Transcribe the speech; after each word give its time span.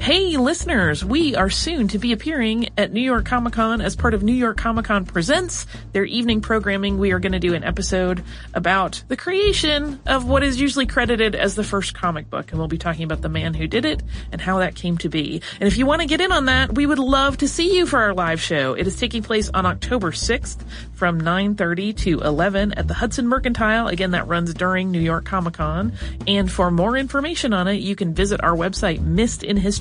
Hey 0.00 0.36
listeners, 0.36 1.04
we 1.04 1.34
are 1.34 1.50
soon 1.50 1.88
to 1.88 1.98
be 1.98 2.12
appearing 2.12 2.68
at 2.78 2.92
New 2.92 3.00
York 3.02 3.26
Comic 3.26 3.54
Con 3.54 3.80
as 3.80 3.96
part 3.96 4.14
of 4.14 4.22
New 4.22 4.32
York 4.32 4.56
Comic 4.56 4.86
Con 4.86 5.04
Presents, 5.04 5.66
their 5.92 6.04
evening 6.04 6.40
programming. 6.40 6.98
We 6.98 7.10
are 7.10 7.18
going 7.18 7.32
to 7.32 7.40
do 7.40 7.52
an 7.52 7.64
episode 7.64 8.22
about 8.54 9.02
the 9.08 9.16
creation 9.16 10.00
of 10.06 10.24
what 10.24 10.44
is 10.44 10.58
usually 10.58 10.86
credited 10.86 11.34
as 11.34 11.56
the 11.56 11.64
first 11.64 11.94
comic 11.94 12.30
book. 12.30 12.52
And 12.52 12.58
we'll 12.58 12.68
be 12.68 12.78
talking 12.78 13.02
about 13.02 13.22
the 13.22 13.28
man 13.28 13.54
who 13.54 13.66
did 13.66 13.84
it 13.84 14.02
and 14.30 14.40
how 14.40 14.60
that 14.60 14.76
came 14.76 14.96
to 14.98 15.08
be. 15.08 15.42
And 15.60 15.66
if 15.66 15.76
you 15.76 15.84
want 15.84 16.00
to 16.00 16.06
get 16.06 16.20
in 16.20 16.30
on 16.30 16.46
that, 16.46 16.74
we 16.74 16.86
would 16.86 17.00
love 17.00 17.38
to 17.38 17.48
see 17.48 17.76
you 17.76 17.84
for 17.84 17.98
our 17.98 18.14
live 18.14 18.40
show. 18.40 18.74
It 18.74 18.86
is 18.86 18.98
taking 18.98 19.24
place 19.24 19.50
on 19.52 19.66
October 19.66 20.12
6th 20.12 20.62
from 20.94 21.20
9.30 21.20 21.96
to 21.98 22.20
11 22.20 22.72
at 22.74 22.86
the 22.86 22.94
Hudson 22.94 23.26
Mercantile. 23.26 23.88
Again, 23.88 24.12
that 24.12 24.28
runs 24.28 24.54
during 24.54 24.92
New 24.92 25.00
York 25.00 25.24
Comic 25.24 25.54
Con. 25.54 25.92
And 26.26 26.50
for 26.50 26.70
more 26.70 26.96
information 26.96 27.52
on 27.52 27.66
it, 27.66 27.80
you 27.80 27.96
can 27.96 28.14
visit 28.14 28.42
our 28.42 28.56
website, 28.56 29.00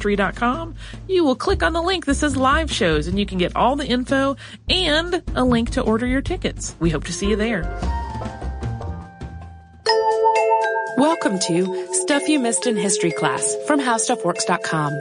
missedinhistory.com 0.08 0.76
you 1.08 1.24
will 1.24 1.36
click 1.36 1.64
on 1.64 1.74
the 1.74 1.82
link 1.82 2.06
that 2.06 2.16
says 2.16 2.36
live 2.36 2.72
shows 2.72 3.08
and 3.08 3.20
you 3.20 3.26
can 3.26 3.38
get 3.38 3.56
all 3.56 3.76
the 3.76 3.86
info 3.86 4.36
and 4.70 5.22
a 5.36 5.44
link 5.44 5.72
to 5.72 5.82
order 5.82 6.06
your 6.06 6.22
tickets. 6.22 6.76
We 6.80 6.90
hope 6.90 7.06
to 7.06 7.14
see 7.14 7.30
you 7.30 7.36
there. 7.36 7.64
Welcome 10.98 11.40
to 11.40 11.94
Stuff 11.94 12.28
You 12.28 12.40
Missed 12.40 12.66
in 12.66 12.76
History 12.76 13.12
class 13.12 13.56
from 13.68 13.80
HowStuffWorks.com. 13.80 14.94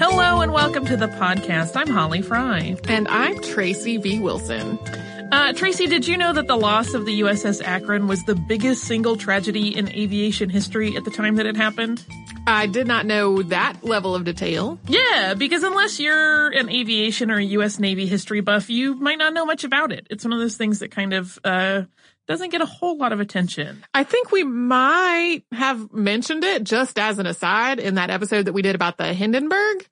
Hello 0.00 0.40
and 0.40 0.52
welcome 0.52 0.84
to 0.86 0.96
the 0.96 1.06
podcast. 1.06 1.76
I'm 1.76 1.88
Holly 1.88 2.20
Fry. 2.22 2.76
And 2.88 3.06
I'm 3.06 3.40
Tracy 3.40 3.98
V. 3.98 4.18
Wilson. 4.18 4.78
Uh, 5.32 5.50
Tracy, 5.54 5.86
did 5.86 6.06
you 6.06 6.18
know 6.18 6.34
that 6.34 6.46
the 6.46 6.58
loss 6.58 6.92
of 6.92 7.06
the 7.06 7.20
USS 7.22 7.64
Akron 7.64 8.06
was 8.06 8.22
the 8.24 8.34
biggest 8.34 8.84
single 8.84 9.16
tragedy 9.16 9.74
in 9.74 9.88
aviation 9.88 10.50
history 10.50 10.94
at 10.94 11.06
the 11.06 11.10
time 11.10 11.36
that 11.36 11.46
it 11.46 11.56
happened? 11.56 12.04
I 12.46 12.66
did 12.66 12.86
not 12.86 13.06
know 13.06 13.42
that 13.44 13.82
level 13.82 14.14
of 14.14 14.24
detail. 14.24 14.78
Yeah, 14.88 15.32
because 15.32 15.62
unless 15.62 15.98
you're 15.98 16.50
an 16.50 16.68
aviation 16.68 17.30
or 17.30 17.38
a 17.38 17.44
U.S. 17.44 17.78
Navy 17.78 18.06
history 18.06 18.42
buff, 18.42 18.68
you 18.68 18.94
might 18.94 19.16
not 19.16 19.32
know 19.32 19.46
much 19.46 19.64
about 19.64 19.90
it. 19.90 20.06
It's 20.10 20.22
one 20.22 20.34
of 20.34 20.38
those 20.38 20.58
things 20.58 20.80
that 20.80 20.90
kind 20.90 21.14
of, 21.14 21.38
uh, 21.44 21.84
doesn't 22.28 22.50
get 22.50 22.60
a 22.60 22.66
whole 22.66 22.98
lot 22.98 23.14
of 23.14 23.20
attention. 23.20 23.82
I 23.94 24.04
think 24.04 24.32
we 24.32 24.44
might 24.44 25.44
have 25.50 25.94
mentioned 25.94 26.44
it 26.44 26.62
just 26.62 26.98
as 26.98 27.18
an 27.18 27.24
aside 27.26 27.78
in 27.78 27.94
that 27.94 28.10
episode 28.10 28.44
that 28.44 28.52
we 28.52 28.60
did 28.60 28.74
about 28.74 28.98
the 28.98 29.14
Hindenburg. 29.14 29.88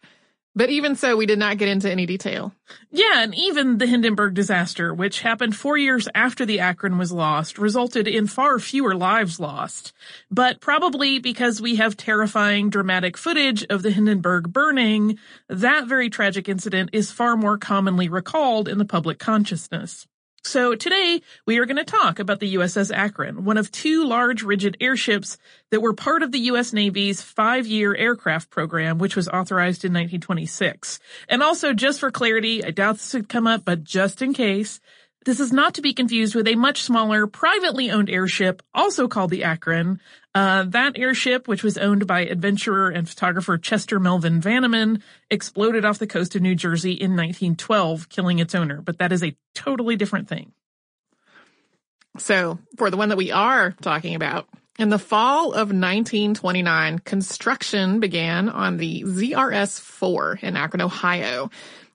But 0.56 0.70
even 0.70 0.96
so, 0.96 1.16
we 1.16 1.26
did 1.26 1.38
not 1.38 1.58
get 1.58 1.68
into 1.68 1.90
any 1.90 2.06
detail. 2.06 2.52
Yeah, 2.90 3.22
and 3.22 3.34
even 3.36 3.78
the 3.78 3.86
Hindenburg 3.86 4.34
disaster, 4.34 4.92
which 4.92 5.20
happened 5.20 5.54
four 5.54 5.76
years 5.76 6.08
after 6.12 6.44
the 6.44 6.58
Akron 6.58 6.98
was 6.98 7.12
lost, 7.12 7.56
resulted 7.56 8.08
in 8.08 8.26
far 8.26 8.58
fewer 8.58 8.96
lives 8.96 9.38
lost. 9.38 9.92
But 10.28 10.60
probably 10.60 11.20
because 11.20 11.60
we 11.60 11.76
have 11.76 11.96
terrifying 11.96 12.68
dramatic 12.68 13.16
footage 13.16 13.64
of 13.70 13.82
the 13.82 13.92
Hindenburg 13.92 14.52
burning, 14.52 15.18
that 15.48 15.86
very 15.86 16.10
tragic 16.10 16.48
incident 16.48 16.90
is 16.92 17.12
far 17.12 17.36
more 17.36 17.56
commonly 17.56 18.08
recalled 18.08 18.68
in 18.68 18.78
the 18.78 18.84
public 18.84 19.20
consciousness. 19.20 20.08
So 20.42 20.74
today 20.74 21.20
we 21.44 21.58
are 21.58 21.66
going 21.66 21.76
to 21.76 21.84
talk 21.84 22.18
about 22.18 22.40
the 22.40 22.54
USS 22.54 22.90
Akron, 22.94 23.44
one 23.44 23.58
of 23.58 23.70
two 23.70 24.06
large 24.06 24.42
rigid 24.42 24.76
airships 24.80 25.36
that 25.70 25.82
were 25.82 25.92
part 25.92 26.22
of 26.22 26.32
the 26.32 26.38
U.S. 26.40 26.72
Navy's 26.72 27.20
five-year 27.20 27.94
aircraft 27.94 28.48
program, 28.48 28.98
which 28.98 29.16
was 29.16 29.28
authorized 29.28 29.84
in 29.84 29.92
1926. 29.92 30.98
And 31.28 31.42
also, 31.42 31.74
just 31.74 32.00
for 32.00 32.10
clarity, 32.10 32.64
I 32.64 32.70
doubt 32.70 32.94
this 32.94 33.12
would 33.12 33.28
come 33.28 33.46
up, 33.46 33.66
but 33.66 33.84
just 33.84 34.22
in 34.22 34.32
case, 34.32 34.80
this 35.26 35.40
is 35.40 35.52
not 35.52 35.74
to 35.74 35.82
be 35.82 35.92
confused 35.92 36.34
with 36.34 36.48
a 36.48 36.54
much 36.54 36.82
smaller, 36.82 37.26
privately 37.26 37.90
owned 37.90 38.08
airship, 38.08 38.62
also 38.72 39.06
called 39.06 39.30
the 39.30 39.44
Akron. 39.44 40.00
Uh, 40.34 40.64
that 40.64 40.96
airship, 40.96 41.46
which 41.46 41.62
was 41.62 41.76
owned 41.76 42.06
by 42.06 42.20
adventurer 42.20 42.88
and 42.88 43.08
photographer 43.08 43.58
Chester 43.58 44.00
Melvin 44.00 44.40
Vaniman, 44.40 45.02
exploded 45.30 45.84
off 45.84 45.98
the 45.98 46.06
coast 46.06 46.36
of 46.36 46.42
New 46.42 46.54
Jersey 46.54 46.92
in 46.92 47.10
1912, 47.10 48.08
killing 48.08 48.38
its 48.38 48.54
owner. 48.54 48.80
But 48.80 48.98
that 48.98 49.12
is 49.12 49.22
a 49.22 49.36
totally 49.54 49.96
different 49.96 50.28
thing. 50.28 50.52
So, 52.18 52.58
for 52.76 52.90
the 52.90 52.96
one 52.96 53.10
that 53.10 53.18
we 53.18 53.30
are 53.30 53.72
talking 53.82 54.14
about, 54.14 54.48
in 54.78 54.88
the 54.88 54.98
fall 54.98 55.52
of 55.52 55.68
1929, 55.68 57.00
construction 57.00 58.00
began 58.00 58.48
on 58.48 58.78
the 58.78 59.02
ZRS-4 59.02 60.42
in 60.42 60.56
Akron, 60.56 60.80
Ohio. 60.80 61.50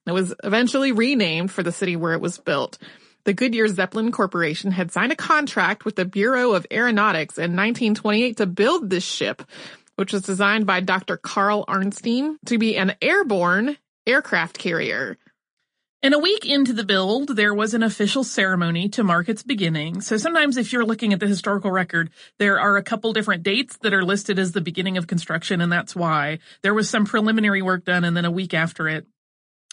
It 0.05 0.11
was 0.11 0.35
eventually 0.43 0.91
renamed 0.91 1.51
for 1.51 1.63
the 1.63 1.71
city 1.71 1.95
where 1.95 2.13
it 2.13 2.21
was 2.21 2.37
built. 2.37 2.77
The 3.25 3.33
Goodyear 3.33 3.67
Zeppelin 3.67 4.11
Corporation 4.11 4.69
had 4.69 4.91
signed 4.91 5.11
a 5.11 5.15
contract 5.15 5.83
with 5.83 5.95
the 5.95 6.05
Bureau 6.05 6.53
of 6.53 6.67
Aeronautics 6.71 7.39
in 7.39 7.55
1928 7.55 8.37
to 8.37 8.45
build 8.45 8.91
this 8.91 9.03
ship, 9.03 9.41
which 9.95 10.13
was 10.13 10.21
designed 10.21 10.67
by 10.67 10.79
Dr. 10.79 11.17
Karl 11.17 11.65
Arnstein 11.65 12.35
to 12.45 12.59
be 12.59 12.77
an 12.77 12.93
airborne 13.01 13.77
aircraft 14.05 14.59
carrier. 14.59 15.17
And 16.03 16.13
a 16.13 16.19
week 16.19 16.45
into 16.45 16.71
the 16.71 16.83
build, 16.83 17.35
there 17.35 17.55
was 17.55 17.73
an 17.73 17.81
official 17.81 18.23
ceremony 18.23 18.89
to 18.89 19.03
mark 19.03 19.27
its 19.27 19.41
beginning. 19.41 20.01
So 20.01 20.17
sometimes 20.17 20.55
if 20.55 20.71
you're 20.71 20.85
looking 20.85 21.11
at 21.11 21.19
the 21.19 21.25
historical 21.25 21.71
record, 21.71 22.11
there 22.37 22.59
are 22.59 22.77
a 22.77 22.83
couple 22.83 23.11
different 23.11 23.41
dates 23.41 23.77
that 23.77 23.91
are 23.91 24.05
listed 24.05 24.37
as 24.37 24.51
the 24.51 24.61
beginning 24.61 24.97
of 24.97 25.07
construction, 25.07 25.61
and 25.61 25.71
that's 25.71 25.95
why. 25.95 26.37
There 26.61 26.75
was 26.75 26.91
some 26.91 27.05
preliminary 27.05 27.63
work 27.63 27.85
done, 27.85 28.03
and 28.03 28.15
then 28.15 28.25
a 28.25 28.29
week 28.29 28.53
after 28.53 28.87
it, 28.87 29.07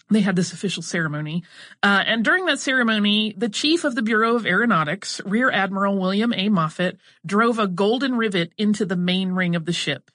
they 0.09 0.21
had 0.21 0.35
this 0.35 0.53
official 0.53 0.83
ceremony. 0.83 1.43
Uh, 1.81 2.03
and 2.05 2.23
during 2.23 2.45
that 2.45 2.59
ceremony, 2.59 3.33
the 3.37 3.49
chief 3.49 3.83
of 3.83 3.95
the 3.95 4.01
Bureau 4.01 4.35
of 4.35 4.45
Aeronautics, 4.45 5.21
Rear 5.25 5.49
Admiral 5.49 5.97
William 5.97 6.33
A. 6.33 6.49
Moffett, 6.49 6.97
drove 7.25 7.59
a 7.59 7.67
golden 7.67 8.15
rivet 8.15 8.51
into 8.57 8.85
the 8.85 8.95
main 8.95 9.31
ring 9.31 9.55
of 9.55 9.65
the 9.65 9.73
ship. 9.73 10.11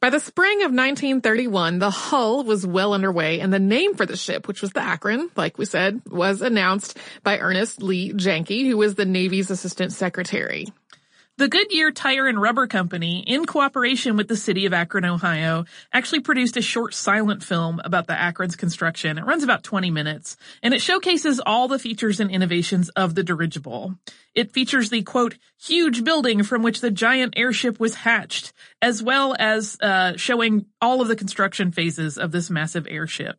By 0.00 0.08
the 0.08 0.20
spring 0.20 0.60
of 0.60 0.72
1931, 0.72 1.78
the 1.78 1.90
hull 1.90 2.42
was 2.42 2.66
well 2.66 2.94
underway 2.94 3.40
and 3.40 3.52
the 3.52 3.58
name 3.58 3.94
for 3.94 4.06
the 4.06 4.16
ship, 4.16 4.48
which 4.48 4.62
was 4.62 4.72
the 4.72 4.80
Akron, 4.80 5.28
like 5.36 5.58
we 5.58 5.66
said, 5.66 6.00
was 6.06 6.40
announced 6.40 6.96
by 7.22 7.38
Ernest 7.38 7.82
Lee 7.82 8.12
Jahncke, 8.14 8.66
who 8.66 8.78
was 8.78 8.94
the 8.94 9.04
Navy's 9.04 9.50
assistant 9.50 9.92
secretary. 9.92 10.68
The 11.40 11.48
Goodyear 11.48 11.90
Tire 11.90 12.26
and 12.26 12.38
Rubber 12.38 12.66
Company, 12.66 13.24
in 13.26 13.46
cooperation 13.46 14.18
with 14.18 14.28
the 14.28 14.36
city 14.36 14.66
of 14.66 14.74
Akron, 14.74 15.06
Ohio, 15.06 15.64
actually 15.90 16.20
produced 16.20 16.58
a 16.58 16.60
short 16.60 16.92
silent 16.92 17.42
film 17.42 17.80
about 17.82 18.06
the 18.06 18.12
Akron's 18.12 18.56
construction. 18.56 19.16
It 19.16 19.24
runs 19.24 19.42
about 19.42 19.62
20 19.62 19.90
minutes, 19.90 20.36
and 20.62 20.74
it 20.74 20.82
showcases 20.82 21.40
all 21.40 21.66
the 21.66 21.78
features 21.78 22.20
and 22.20 22.30
innovations 22.30 22.90
of 22.90 23.14
the 23.14 23.22
dirigible. 23.22 23.94
It 24.34 24.52
features 24.52 24.90
the 24.90 25.00
quote, 25.00 25.38
huge 25.58 26.04
building 26.04 26.42
from 26.42 26.62
which 26.62 26.82
the 26.82 26.90
giant 26.90 27.32
airship 27.38 27.80
was 27.80 27.94
hatched, 27.94 28.52
as 28.82 29.02
well 29.02 29.34
as 29.38 29.78
uh, 29.80 30.18
showing 30.18 30.66
all 30.82 31.00
of 31.00 31.08
the 31.08 31.16
construction 31.16 31.72
phases 31.72 32.18
of 32.18 32.32
this 32.32 32.50
massive 32.50 32.86
airship. 32.86 33.38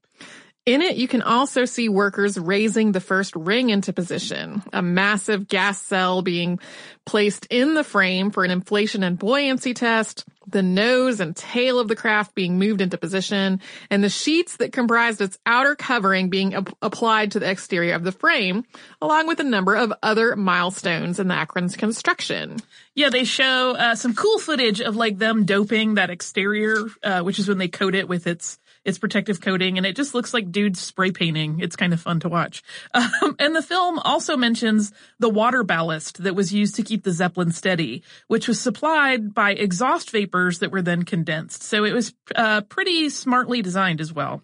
In 0.67 0.83
it, 0.83 0.95
you 0.95 1.07
can 1.07 1.23
also 1.23 1.65
see 1.65 1.89
workers 1.89 2.37
raising 2.37 2.91
the 2.91 2.99
first 2.99 3.35
ring 3.35 3.71
into 3.71 3.93
position, 3.93 4.61
a 4.71 4.83
massive 4.83 5.47
gas 5.47 5.81
cell 5.81 6.21
being 6.21 6.59
placed 7.03 7.47
in 7.49 7.73
the 7.73 7.83
frame 7.83 8.29
for 8.29 8.43
an 8.43 8.51
inflation 8.51 9.01
and 9.01 9.17
buoyancy 9.17 9.73
test, 9.73 10.23
the 10.47 10.61
nose 10.61 11.19
and 11.19 11.35
tail 11.35 11.79
of 11.79 11.87
the 11.87 11.95
craft 11.95 12.35
being 12.35 12.59
moved 12.59 12.79
into 12.79 12.97
position, 12.99 13.59
and 13.89 14.03
the 14.03 14.09
sheets 14.09 14.57
that 14.57 14.71
comprised 14.71 15.19
its 15.19 15.39
outer 15.47 15.73
covering 15.75 16.29
being 16.29 16.53
ap- 16.53 16.77
applied 16.83 17.31
to 17.31 17.39
the 17.39 17.49
exterior 17.49 17.95
of 17.95 18.03
the 18.03 18.11
frame, 18.11 18.63
along 19.01 19.25
with 19.25 19.39
a 19.39 19.43
number 19.43 19.75
of 19.75 19.91
other 20.03 20.35
milestones 20.35 21.19
in 21.19 21.27
the 21.27 21.33
Akron's 21.33 21.75
construction. 21.75 22.57
Yeah, 22.93 23.09
they 23.09 23.23
show 23.23 23.71
uh, 23.71 23.95
some 23.95 24.13
cool 24.13 24.37
footage 24.37 24.79
of 24.79 24.95
like 24.95 25.17
them 25.17 25.45
doping 25.45 25.95
that 25.95 26.11
exterior, 26.11 26.77
uh, 27.01 27.21
which 27.21 27.39
is 27.39 27.47
when 27.47 27.57
they 27.57 27.67
coat 27.67 27.95
it 27.95 28.07
with 28.07 28.27
its 28.27 28.59
its 28.83 28.97
protective 28.97 29.41
coating, 29.41 29.77
and 29.77 29.85
it 29.85 29.95
just 29.95 30.13
looks 30.13 30.33
like 30.33 30.51
dudes 30.51 30.79
spray 30.79 31.11
painting. 31.11 31.59
It's 31.59 31.75
kind 31.75 31.93
of 31.93 32.01
fun 32.01 32.19
to 32.21 32.29
watch. 32.29 32.63
Um, 33.21 33.35
and 33.39 33.55
the 33.55 33.61
film 33.61 33.99
also 33.99 34.37
mentions 34.37 34.91
the 35.19 35.29
water 35.29 35.63
ballast 35.63 36.23
that 36.23 36.35
was 36.35 36.53
used 36.53 36.75
to 36.75 36.83
keep 36.83 37.03
the 37.03 37.11
Zeppelin 37.11 37.51
steady, 37.51 38.03
which 38.27 38.47
was 38.47 38.59
supplied 38.59 39.33
by 39.33 39.51
exhaust 39.51 40.11
vapors 40.11 40.59
that 40.59 40.71
were 40.71 40.81
then 40.81 41.03
condensed. 41.03 41.63
So 41.63 41.83
it 41.83 41.93
was 41.93 42.13
uh, 42.35 42.61
pretty 42.61 43.09
smartly 43.09 43.61
designed 43.61 44.01
as 44.01 44.13
well. 44.13 44.41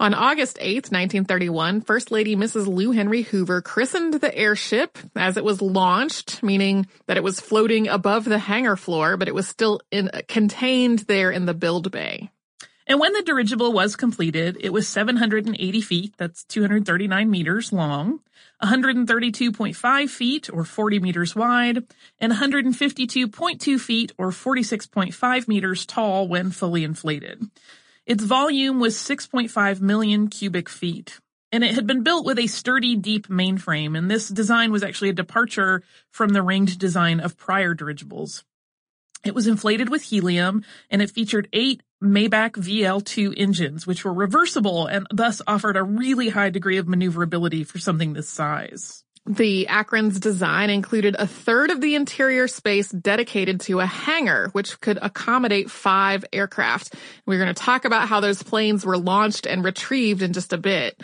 On 0.00 0.12
August 0.12 0.58
8th, 0.58 0.90
1931, 0.90 1.82
First 1.82 2.10
Lady 2.10 2.34
Mrs. 2.34 2.66
Lou 2.66 2.90
Henry 2.90 3.22
Hoover 3.22 3.62
christened 3.62 4.14
the 4.14 4.34
airship 4.36 4.98
as 5.14 5.36
it 5.36 5.44
was 5.44 5.62
launched, 5.62 6.42
meaning 6.42 6.86
that 7.06 7.16
it 7.16 7.22
was 7.22 7.40
floating 7.40 7.88
above 7.88 8.24
the 8.24 8.38
hangar 8.38 8.76
floor, 8.76 9.16
but 9.16 9.28
it 9.28 9.34
was 9.34 9.46
still 9.46 9.80
in, 9.90 10.10
contained 10.26 11.00
there 11.00 11.30
in 11.30 11.46
the 11.46 11.54
build 11.54 11.90
bay. 11.92 12.30
And 12.86 13.00
when 13.00 13.14
the 13.14 13.22
dirigible 13.22 13.72
was 13.72 13.96
completed, 13.96 14.58
it 14.60 14.70
was 14.70 14.86
780 14.86 15.80
feet, 15.80 16.14
that's 16.18 16.44
239 16.44 17.30
meters 17.30 17.72
long, 17.72 18.20
132.5 18.62 20.08
feet 20.10 20.50
or 20.52 20.64
40 20.64 21.00
meters 21.00 21.34
wide, 21.34 21.84
and 22.18 22.32
152.2 22.32 23.80
feet 23.80 24.12
or 24.18 24.30
46.5 24.30 25.48
meters 25.48 25.86
tall 25.86 26.28
when 26.28 26.50
fully 26.50 26.84
inflated. 26.84 27.42
Its 28.04 28.22
volume 28.22 28.80
was 28.80 28.96
6.5 28.96 29.80
million 29.80 30.28
cubic 30.28 30.68
feet. 30.68 31.20
and 31.54 31.62
it 31.62 31.76
had 31.76 31.86
been 31.86 32.02
built 32.02 32.26
with 32.26 32.36
a 32.36 32.48
sturdy, 32.48 32.96
deep 32.96 33.28
mainframe, 33.28 33.96
and 33.96 34.10
this 34.10 34.28
design 34.28 34.72
was 34.72 34.82
actually 34.82 35.10
a 35.10 35.12
departure 35.12 35.84
from 36.10 36.30
the 36.30 36.42
ringed 36.42 36.76
design 36.80 37.20
of 37.20 37.36
prior 37.36 37.74
dirigibles. 37.74 38.42
It 39.24 39.34
was 39.34 39.46
inflated 39.46 39.88
with 39.88 40.02
helium, 40.02 40.64
and 40.90 41.00
it 41.00 41.10
featured 41.10 41.48
eight 41.52 41.82
Maybach 42.02 42.52
VL2 42.52 43.34
engines, 43.36 43.86
which 43.86 44.04
were 44.04 44.12
reversible 44.12 44.86
and 44.86 45.06
thus 45.10 45.40
offered 45.46 45.76
a 45.76 45.82
really 45.82 46.28
high 46.28 46.50
degree 46.50 46.76
of 46.76 46.86
maneuverability 46.86 47.64
for 47.64 47.78
something 47.78 48.12
this 48.12 48.28
size. 48.28 49.02
The 49.26 49.68
Akron's 49.68 50.20
design 50.20 50.68
included 50.68 51.16
a 51.18 51.26
third 51.26 51.70
of 51.70 51.80
the 51.80 51.94
interior 51.94 52.46
space 52.46 52.90
dedicated 52.90 53.62
to 53.62 53.80
a 53.80 53.86
hangar, 53.86 54.50
which 54.52 54.78
could 54.82 54.98
accommodate 55.00 55.70
five 55.70 56.26
aircraft. 56.30 56.94
We're 57.24 57.38
going 57.38 57.54
to 57.54 57.62
talk 57.62 57.86
about 57.86 58.08
how 58.08 58.20
those 58.20 58.42
planes 58.42 58.84
were 58.84 58.98
launched 58.98 59.46
and 59.46 59.64
retrieved 59.64 60.20
in 60.20 60.34
just 60.34 60.52
a 60.52 60.58
bit. 60.58 61.02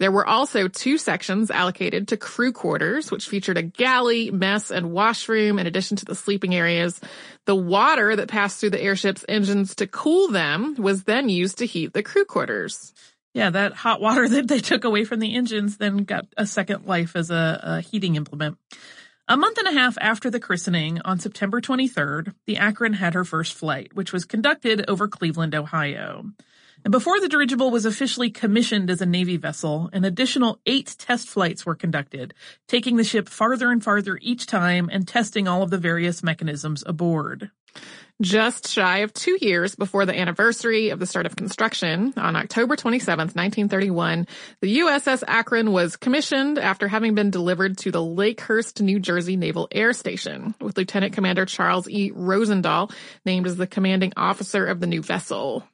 There 0.00 0.10
were 0.10 0.26
also 0.26 0.66
two 0.66 0.96
sections 0.96 1.50
allocated 1.50 2.08
to 2.08 2.16
crew 2.16 2.52
quarters, 2.52 3.10
which 3.10 3.28
featured 3.28 3.58
a 3.58 3.62
galley, 3.62 4.30
mess, 4.30 4.70
and 4.70 4.92
washroom 4.92 5.58
in 5.58 5.66
addition 5.66 5.98
to 5.98 6.06
the 6.06 6.14
sleeping 6.14 6.54
areas. 6.54 6.98
The 7.44 7.54
water 7.54 8.16
that 8.16 8.28
passed 8.28 8.58
through 8.60 8.70
the 8.70 8.82
airship's 8.82 9.26
engines 9.28 9.74
to 9.74 9.86
cool 9.86 10.28
them 10.28 10.74
was 10.78 11.04
then 11.04 11.28
used 11.28 11.58
to 11.58 11.66
heat 11.66 11.92
the 11.92 12.02
crew 12.02 12.24
quarters. 12.24 12.94
Yeah, 13.34 13.50
that 13.50 13.74
hot 13.74 14.00
water 14.00 14.26
that 14.30 14.48
they 14.48 14.60
took 14.60 14.84
away 14.84 15.04
from 15.04 15.20
the 15.20 15.34
engines 15.34 15.76
then 15.76 15.98
got 15.98 16.24
a 16.34 16.46
second 16.46 16.86
life 16.86 17.14
as 17.14 17.30
a, 17.30 17.60
a 17.62 17.80
heating 17.82 18.16
implement. 18.16 18.56
A 19.28 19.36
month 19.36 19.58
and 19.58 19.68
a 19.68 19.78
half 19.78 19.98
after 20.00 20.30
the 20.30 20.40
christening, 20.40 21.02
on 21.04 21.20
September 21.20 21.60
23rd, 21.60 22.34
the 22.46 22.56
Akron 22.56 22.94
had 22.94 23.12
her 23.12 23.24
first 23.24 23.52
flight, 23.52 23.94
which 23.94 24.14
was 24.14 24.24
conducted 24.24 24.88
over 24.88 25.08
Cleveland, 25.08 25.54
Ohio. 25.54 26.24
And 26.84 26.92
before 26.92 27.20
the 27.20 27.28
dirigible 27.28 27.70
was 27.70 27.84
officially 27.84 28.30
commissioned 28.30 28.90
as 28.90 29.02
a 29.02 29.06
Navy 29.06 29.36
vessel, 29.36 29.90
an 29.92 30.04
additional 30.04 30.60
eight 30.64 30.96
test 30.98 31.28
flights 31.28 31.66
were 31.66 31.74
conducted, 31.74 32.32
taking 32.68 32.96
the 32.96 33.04
ship 33.04 33.28
farther 33.28 33.70
and 33.70 33.84
farther 33.84 34.18
each 34.22 34.46
time 34.46 34.88
and 34.90 35.06
testing 35.06 35.46
all 35.46 35.62
of 35.62 35.70
the 35.70 35.78
various 35.78 36.22
mechanisms 36.22 36.82
aboard. 36.86 37.50
Just 38.20 38.68
shy 38.68 38.98
of 38.98 39.14
two 39.14 39.38
years 39.40 39.74
before 39.74 40.04
the 40.04 40.18
anniversary 40.18 40.90
of 40.90 40.98
the 40.98 41.06
start 41.06 41.24
of 41.24 41.36
construction, 41.36 42.12
on 42.18 42.36
October 42.36 42.76
27, 42.76 43.18
1931, 43.18 44.26
the 44.60 44.80
USS 44.80 45.22
Akron 45.26 45.72
was 45.72 45.96
commissioned 45.96 46.58
after 46.58 46.86
having 46.86 47.14
been 47.14 47.30
delivered 47.30 47.78
to 47.78 47.90
the 47.90 48.02
Lakehurst, 48.02 48.82
New 48.82 49.00
Jersey 49.00 49.36
Naval 49.36 49.68
Air 49.72 49.94
Station, 49.94 50.54
with 50.60 50.76
Lieutenant 50.76 51.14
Commander 51.14 51.46
Charles 51.46 51.88
E. 51.88 52.10
Rosendahl 52.10 52.92
named 53.24 53.46
as 53.46 53.56
the 53.56 53.66
commanding 53.66 54.12
officer 54.16 54.66
of 54.66 54.80
the 54.80 54.86
new 54.86 55.00
vessel. 55.00 55.64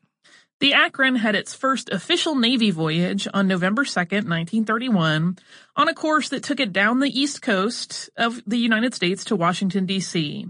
The 0.59 0.73
Akron 0.73 1.17
had 1.17 1.35
its 1.35 1.53
first 1.53 1.91
official 1.91 2.35
Navy 2.35 2.71
voyage 2.71 3.29
on 3.35 3.47
November 3.47 3.85
2nd, 3.85 4.25
1931, 4.25 5.37
on 5.77 5.89
a 5.89 5.95
course 5.95 6.31
that 6.31 6.43
took 6.43 6.61
it 6.61 6.73
down 6.73 7.01
the 7.01 7.21
east 7.21 7.43
coast 7.43 8.09
of 8.17 8.43
the 8.47 8.57
United 8.57 8.95
States 8.95 9.27
to 9.27 9.37
Washington, 9.37 9.85
D.C. 9.85 10.47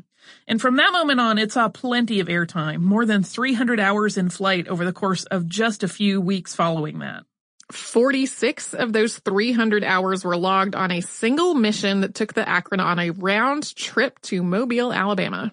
And 0.46 0.60
from 0.60 0.76
that 0.76 0.92
moment 0.92 1.18
on, 1.18 1.38
it 1.38 1.50
saw 1.50 1.68
plenty 1.68 2.20
of 2.20 2.28
airtime, 2.28 2.82
more 2.82 3.04
than 3.04 3.24
300 3.24 3.80
hours 3.80 4.16
in 4.16 4.28
flight 4.28 4.68
over 4.68 4.84
the 4.84 4.92
course 4.92 5.24
of 5.24 5.48
just 5.48 5.82
a 5.82 5.88
few 5.88 6.20
weeks 6.20 6.54
following 6.54 7.00
that. 7.00 7.24
46 7.72 8.74
of 8.74 8.92
those 8.92 9.18
300 9.18 9.82
hours 9.82 10.24
were 10.24 10.36
logged 10.36 10.76
on 10.76 10.92
a 10.92 11.00
single 11.00 11.54
mission 11.54 12.02
that 12.02 12.14
took 12.14 12.32
the 12.32 12.48
Akron 12.48 12.78
on 12.78 13.00
a 13.00 13.10
round 13.10 13.74
trip 13.74 14.20
to 14.22 14.44
Mobile, 14.44 14.92
Alabama. 14.92 15.52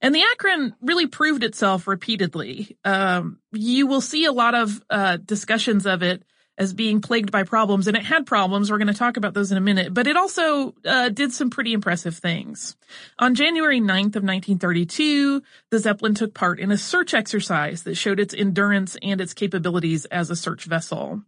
And 0.00 0.14
the 0.14 0.22
Akron 0.32 0.74
really 0.80 1.06
proved 1.06 1.42
itself 1.42 1.86
repeatedly. 1.86 2.76
Um, 2.84 3.38
you 3.52 3.86
will 3.86 4.00
see 4.00 4.24
a 4.24 4.32
lot 4.32 4.54
of 4.54 4.80
uh, 4.88 5.16
discussions 5.16 5.86
of 5.86 6.02
it 6.02 6.22
as 6.58 6.74
being 6.74 7.00
plagued 7.00 7.30
by 7.30 7.44
problems, 7.44 7.86
and 7.86 7.96
it 7.96 8.02
had 8.02 8.26
problems. 8.26 8.70
We're 8.70 8.78
going 8.78 8.88
to 8.88 8.94
talk 8.94 9.16
about 9.16 9.32
those 9.32 9.52
in 9.52 9.58
a 9.58 9.62
minute, 9.62 9.94
but 9.94 10.08
it 10.08 10.16
also 10.16 10.74
uh, 10.84 11.08
did 11.08 11.32
some 11.32 11.50
pretty 11.50 11.72
impressive 11.72 12.16
things. 12.16 12.76
On 13.18 13.36
January 13.36 13.80
9th 13.80 14.16
of 14.16 14.24
1932, 14.24 15.40
the 15.70 15.78
Zeppelin 15.78 16.14
took 16.14 16.34
part 16.34 16.58
in 16.58 16.72
a 16.72 16.76
search 16.76 17.14
exercise 17.14 17.84
that 17.84 17.94
showed 17.94 18.18
its 18.18 18.34
endurance 18.34 18.96
and 19.02 19.20
its 19.20 19.34
capabilities 19.34 20.04
as 20.06 20.30
a 20.30 20.36
search 20.36 20.64
vessel. 20.64 21.22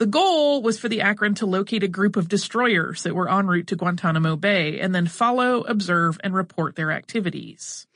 The 0.00 0.06
goal 0.06 0.60
was 0.60 0.76
for 0.76 0.88
the 0.88 1.02
Akron 1.02 1.34
to 1.36 1.46
locate 1.46 1.84
a 1.84 1.88
group 1.88 2.16
of 2.16 2.28
destroyers 2.28 3.04
that 3.04 3.14
were 3.14 3.30
en 3.30 3.46
route 3.46 3.68
to 3.68 3.76
Guantanamo 3.76 4.34
Bay 4.34 4.80
and 4.80 4.92
then 4.92 5.06
follow, 5.06 5.60
observe, 5.60 6.18
and 6.24 6.34
report 6.34 6.74
their 6.74 6.90
activities. 6.90 7.86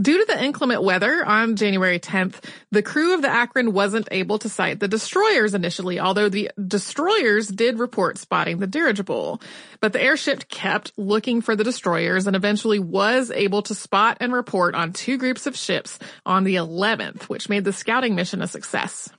Due 0.00 0.18
to 0.18 0.24
the 0.24 0.42
inclement 0.42 0.82
weather 0.82 1.22
on 1.22 1.54
January 1.56 2.00
10th, 2.00 2.42
the 2.70 2.82
crew 2.82 3.12
of 3.12 3.20
the 3.20 3.28
Akron 3.28 3.74
wasn't 3.74 4.08
able 4.10 4.38
to 4.38 4.48
sight 4.48 4.80
the 4.80 4.88
destroyers 4.88 5.52
initially, 5.52 6.00
although 6.00 6.30
the 6.30 6.50
destroyers 6.66 7.48
did 7.48 7.78
report 7.78 8.16
spotting 8.16 8.58
the 8.58 8.66
dirigible. 8.66 9.42
But 9.80 9.92
the 9.92 10.02
airship 10.02 10.48
kept 10.48 10.92
looking 10.96 11.42
for 11.42 11.54
the 11.54 11.62
destroyers 11.62 12.26
and 12.26 12.34
eventually 12.34 12.78
was 12.78 13.30
able 13.30 13.60
to 13.64 13.74
spot 13.74 14.16
and 14.20 14.32
report 14.32 14.74
on 14.74 14.94
two 14.94 15.18
groups 15.18 15.46
of 15.46 15.58
ships 15.58 15.98
on 16.24 16.44
the 16.44 16.54
11th, 16.54 17.24
which 17.24 17.50
made 17.50 17.64
the 17.64 17.72
scouting 17.72 18.14
mission 18.14 18.40
a 18.40 18.48
success. 18.48 19.10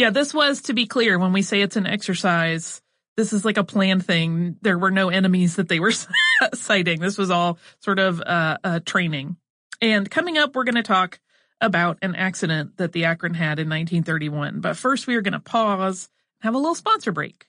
Yeah, 0.00 0.08
this 0.08 0.32
was 0.32 0.62
to 0.62 0.72
be 0.72 0.86
clear 0.86 1.18
when 1.18 1.34
we 1.34 1.42
say 1.42 1.60
it's 1.60 1.76
an 1.76 1.86
exercise. 1.86 2.80
This 3.18 3.34
is 3.34 3.44
like 3.44 3.58
a 3.58 3.64
planned 3.64 4.06
thing. 4.06 4.56
There 4.62 4.78
were 4.78 4.90
no 4.90 5.10
enemies 5.10 5.56
that 5.56 5.68
they 5.68 5.78
were 5.78 5.92
sighting. 6.54 7.00
This 7.00 7.18
was 7.18 7.30
all 7.30 7.58
sort 7.80 7.98
of 7.98 8.18
uh, 8.22 8.56
uh, 8.64 8.80
training. 8.80 9.36
And 9.82 10.10
coming 10.10 10.38
up, 10.38 10.56
we're 10.56 10.64
going 10.64 10.76
to 10.76 10.82
talk 10.82 11.20
about 11.60 11.98
an 12.00 12.14
accident 12.14 12.78
that 12.78 12.92
the 12.92 13.04
Akron 13.04 13.34
had 13.34 13.58
in 13.58 13.68
1931. 13.68 14.60
But 14.60 14.78
first, 14.78 15.06
we 15.06 15.16
are 15.16 15.20
going 15.20 15.34
to 15.34 15.38
pause, 15.38 16.08
and 16.40 16.46
have 16.46 16.54
a 16.54 16.58
little 16.58 16.74
sponsor 16.74 17.12
break. 17.12 17.46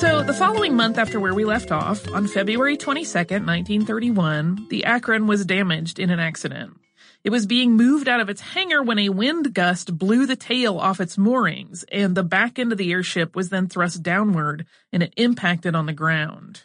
So, 0.00 0.22
the 0.22 0.36
following 0.38 0.76
month 0.76 0.98
after 0.98 1.18
where 1.18 1.32
we 1.32 1.46
left 1.46 1.72
off, 1.72 2.06
on 2.12 2.26
February 2.26 2.76
22nd, 2.76 3.46
1931, 3.46 4.66
the 4.68 4.84
Akron 4.84 5.26
was 5.26 5.46
damaged 5.46 5.98
in 5.98 6.10
an 6.10 6.20
accident. 6.20 6.76
It 7.22 7.30
was 7.30 7.44
being 7.46 7.76
moved 7.76 8.08
out 8.08 8.20
of 8.20 8.30
its 8.30 8.40
hangar 8.40 8.82
when 8.82 8.98
a 8.98 9.10
wind 9.10 9.52
gust 9.52 9.98
blew 9.98 10.24
the 10.24 10.36
tail 10.36 10.78
off 10.78 11.00
its 11.00 11.18
moorings, 11.18 11.84
and 11.92 12.14
the 12.14 12.22
back 12.22 12.58
end 12.58 12.72
of 12.72 12.78
the 12.78 12.90
airship 12.92 13.36
was 13.36 13.50
then 13.50 13.68
thrust 13.68 14.02
downward 14.02 14.64
and 14.92 15.02
it 15.02 15.12
impacted 15.18 15.74
on 15.74 15.84
the 15.84 15.92
ground. 15.92 16.62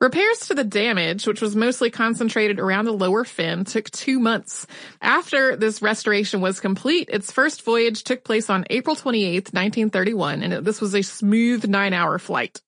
Repairs 0.00 0.38
to 0.46 0.54
the 0.54 0.64
damage, 0.64 1.26
which 1.26 1.42
was 1.42 1.54
mostly 1.54 1.90
concentrated 1.90 2.58
around 2.58 2.86
the 2.86 2.92
lower 2.92 3.22
fin, 3.22 3.66
took 3.66 3.90
two 3.90 4.18
months. 4.18 4.66
After 5.02 5.56
this 5.56 5.82
restoration 5.82 6.40
was 6.40 6.58
complete, 6.58 7.10
its 7.12 7.30
first 7.30 7.60
voyage 7.62 8.02
took 8.02 8.24
place 8.24 8.48
on 8.48 8.64
April 8.70 8.96
28, 8.96 9.52
1931, 9.52 10.42
and 10.42 10.64
this 10.64 10.80
was 10.80 10.94
a 10.94 11.02
smooth 11.02 11.68
nine 11.68 11.92
hour 11.92 12.18
flight. 12.18 12.62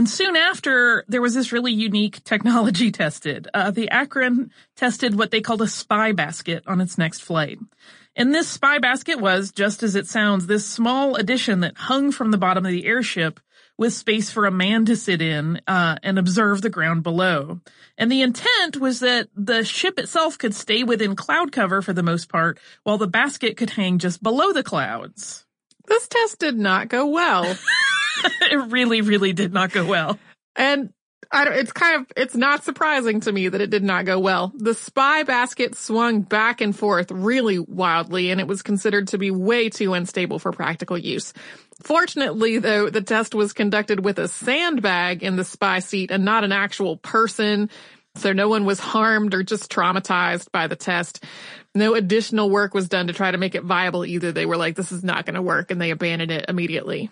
And 0.00 0.08
soon 0.08 0.34
after, 0.34 1.04
there 1.08 1.20
was 1.20 1.34
this 1.34 1.52
really 1.52 1.74
unique 1.74 2.24
technology 2.24 2.90
tested. 2.90 3.48
Uh, 3.52 3.70
the 3.70 3.90
Akron 3.90 4.50
tested 4.74 5.14
what 5.14 5.30
they 5.30 5.42
called 5.42 5.60
a 5.60 5.68
spy 5.68 6.12
basket 6.12 6.62
on 6.66 6.80
its 6.80 6.96
next 6.96 7.20
flight. 7.20 7.58
And 8.16 8.34
this 8.34 8.48
spy 8.48 8.78
basket 8.78 9.20
was, 9.20 9.52
just 9.52 9.82
as 9.82 9.96
it 9.96 10.06
sounds, 10.06 10.46
this 10.46 10.66
small 10.66 11.16
addition 11.16 11.60
that 11.60 11.76
hung 11.76 12.12
from 12.12 12.30
the 12.30 12.38
bottom 12.38 12.64
of 12.64 12.72
the 12.72 12.86
airship 12.86 13.40
with 13.76 13.92
space 13.92 14.30
for 14.30 14.46
a 14.46 14.50
man 14.50 14.86
to 14.86 14.96
sit 14.96 15.20
in 15.20 15.60
uh, 15.66 15.96
and 16.02 16.18
observe 16.18 16.62
the 16.62 16.70
ground 16.70 17.02
below. 17.02 17.60
And 17.98 18.10
the 18.10 18.22
intent 18.22 18.78
was 18.78 19.00
that 19.00 19.28
the 19.36 19.64
ship 19.64 19.98
itself 19.98 20.38
could 20.38 20.54
stay 20.54 20.82
within 20.82 21.14
cloud 21.14 21.52
cover 21.52 21.82
for 21.82 21.92
the 21.92 22.02
most 22.02 22.30
part, 22.30 22.58
while 22.84 22.96
the 22.96 23.06
basket 23.06 23.58
could 23.58 23.68
hang 23.68 23.98
just 23.98 24.22
below 24.22 24.54
the 24.54 24.62
clouds. 24.62 25.44
This 25.88 26.08
test 26.08 26.38
did 26.38 26.56
not 26.56 26.88
go 26.88 27.04
well. 27.04 27.54
it 28.50 28.70
really, 28.70 29.00
really 29.00 29.32
did 29.32 29.52
not 29.52 29.72
go 29.72 29.84
well. 29.84 30.18
And 30.56 30.92
I 31.32 31.44
it's 31.50 31.72
kind 31.72 32.00
of, 32.00 32.06
it's 32.16 32.34
not 32.34 32.64
surprising 32.64 33.20
to 33.20 33.32
me 33.32 33.48
that 33.48 33.60
it 33.60 33.70
did 33.70 33.84
not 33.84 34.04
go 34.04 34.18
well. 34.18 34.52
The 34.56 34.74
spy 34.74 35.22
basket 35.22 35.76
swung 35.76 36.22
back 36.22 36.60
and 36.60 36.76
forth 36.76 37.10
really 37.12 37.58
wildly 37.58 38.30
and 38.30 38.40
it 38.40 38.48
was 38.48 38.62
considered 38.62 39.08
to 39.08 39.18
be 39.18 39.30
way 39.30 39.68
too 39.68 39.94
unstable 39.94 40.38
for 40.38 40.52
practical 40.52 40.98
use. 40.98 41.32
Fortunately, 41.82 42.58
though, 42.58 42.90
the 42.90 43.00
test 43.00 43.34
was 43.34 43.52
conducted 43.52 44.04
with 44.04 44.18
a 44.18 44.28
sandbag 44.28 45.22
in 45.22 45.36
the 45.36 45.44
spy 45.44 45.78
seat 45.78 46.10
and 46.10 46.24
not 46.24 46.44
an 46.44 46.52
actual 46.52 46.96
person. 46.96 47.70
So 48.16 48.32
no 48.32 48.48
one 48.48 48.64
was 48.64 48.80
harmed 48.80 49.34
or 49.34 49.44
just 49.44 49.70
traumatized 49.70 50.50
by 50.50 50.66
the 50.66 50.76
test. 50.76 51.24
No 51.76 51.94
additional 51.94 52.50
work 52.50 52.74
was 52.74 52.88
done 52.88 53.06
to 53.06 53.12
try 53.12 53.30
to 53.30 53.38
make 53.38 53.54
it 53.54 53.62
viable 53.62 54.04
either. 54.04 54.32
They 54.32 54.46
were 54.46 54.56
like, 54.56 54.74
this 54.74 54.90
is 54.90 55.04
not 55.04 55.26
going 55.26 55.36
to 55.36 55.42
work 55.42 55.70
and 55.70 55.80
they 55.80 55.92
abandoned 55.92 56.32
it 56.32 56.46
immediately. 56.48 57.10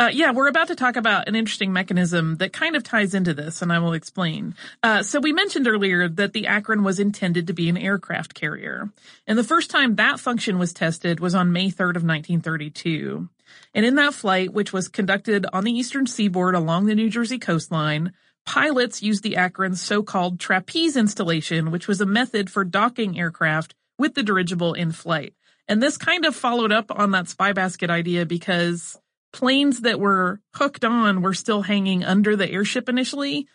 Uh, 0.00 0.08
yeah, 0.14 0.32
we're 0.32 0.48
about 0.48 0.68
to 0.68 0.74
talk 0.74 0.96
about 0.96 1.28
an 1.28 1.36
interesting 1.36 1.74
mechanism 1.74 2.36
that 2.36 2.54
kind 2.54 2.74
of 2.74 2.82
ties 2.82 3.12
into 3.12 3.34
this, 3.34 3.60
and 3.60 3.70
I 3.70 3.80
will 3.80 3.92
explain. 3.92 4.54
Uh, 4.82 5.02
so 5.02 5.20
we 5.20 5.34
mentioned 5.34 5.68
earlier 5.68 6.08
that 6.08 6.32
the 6.32 6.46
Akron 6.46 6.82
was 6.82 6.98
intended 6.98 7.48
to 7.48 7.52
be 7.52 7.68
an 7.68 7.76
aircraft 7.76 8.32
carrier, 8.32 8.88
and 9.26 9.38
the 9.38 9.44
first 9.44 9.68
time 9.68 9.96
that 9.96 10.18
function 10.18 10.58
was 10.58 10.72
tested 10.72 11.20
was 11.20 11.34
on 11.34 11.52
May 11.52 11.66
3rd 11.66 11.96
of 11.96 12.02
1932. 12.02 13.28
And 13.74 13.84
in 13.84 13.96
that 13.96 14.14
flight, 14.14 14.54
which 14.54 14.72
was 14.72 14.88
conducted 14.88 15.44
on 15.52 15.64
the 15.64 15.72
eastern 15.72 16.06
seaboard 16.06 16.54
along 16.54 16.86
the 16.86 16.94
New 16.94 17.10
Jersey 17.10 17.38
coastline, 17.38 18.14
pilots 18.46 19.02
used 19.02 19.22
the 19.22 19.36
Akron's 19.36 19.82
so-called 19.82 20.40
trapeze 20.40 20.96
installation, 20.96 21.70
which 21.70 21.86
was 21.86 22.00
a 22.00 22.06
method 22.06 22.48
for 22.48 22.64
docking 22.64 23.18
aircraft 23.18 23.74
with 23.98 24.14
the 24.14 24.22
dirigible 24.22 24.72
in 24.72 24.92
flight. 24.92 25.34
And 25.68 25.82
this 25.82 25.98
kind 25.98 26.24
of 26.24 26.34
followed 26.34 26.72
up 26.72 26.90
on 26.90 27.10
that 27.10 27.28
spy 27.28 27.52
basket 27.52 27.90
idea 27.90 28.24
because 28.24 28.98
planes 29.32 29.80
that 29.80 30.00
were 30.00 30.40
hooked 30.54 30.84
on 30.84 31.22
were 31.22 31.34
still 31.34 31.62
hanging 31.62 32.04
under 32.04 32.36
the 32.36 32.50
airship 32.50 32.88
initially. 32.88 33.46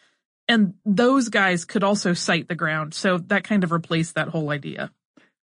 And 0.47 0.75
those 0.85 1.29
guys 1.29 1.65
could 1.65 1.83
also 1.83 2.13
sight 2.13 2.47
the 2.47 2.55
ground. 2.55 2.93
So 2.93 3.17
that 3.17 3.43
kind 3.43 3.63
of 3.63 3.71
replaced 3.71 4.15
that 4.15 4.29
whole 4.29 4.51
idea. 4.51 4.91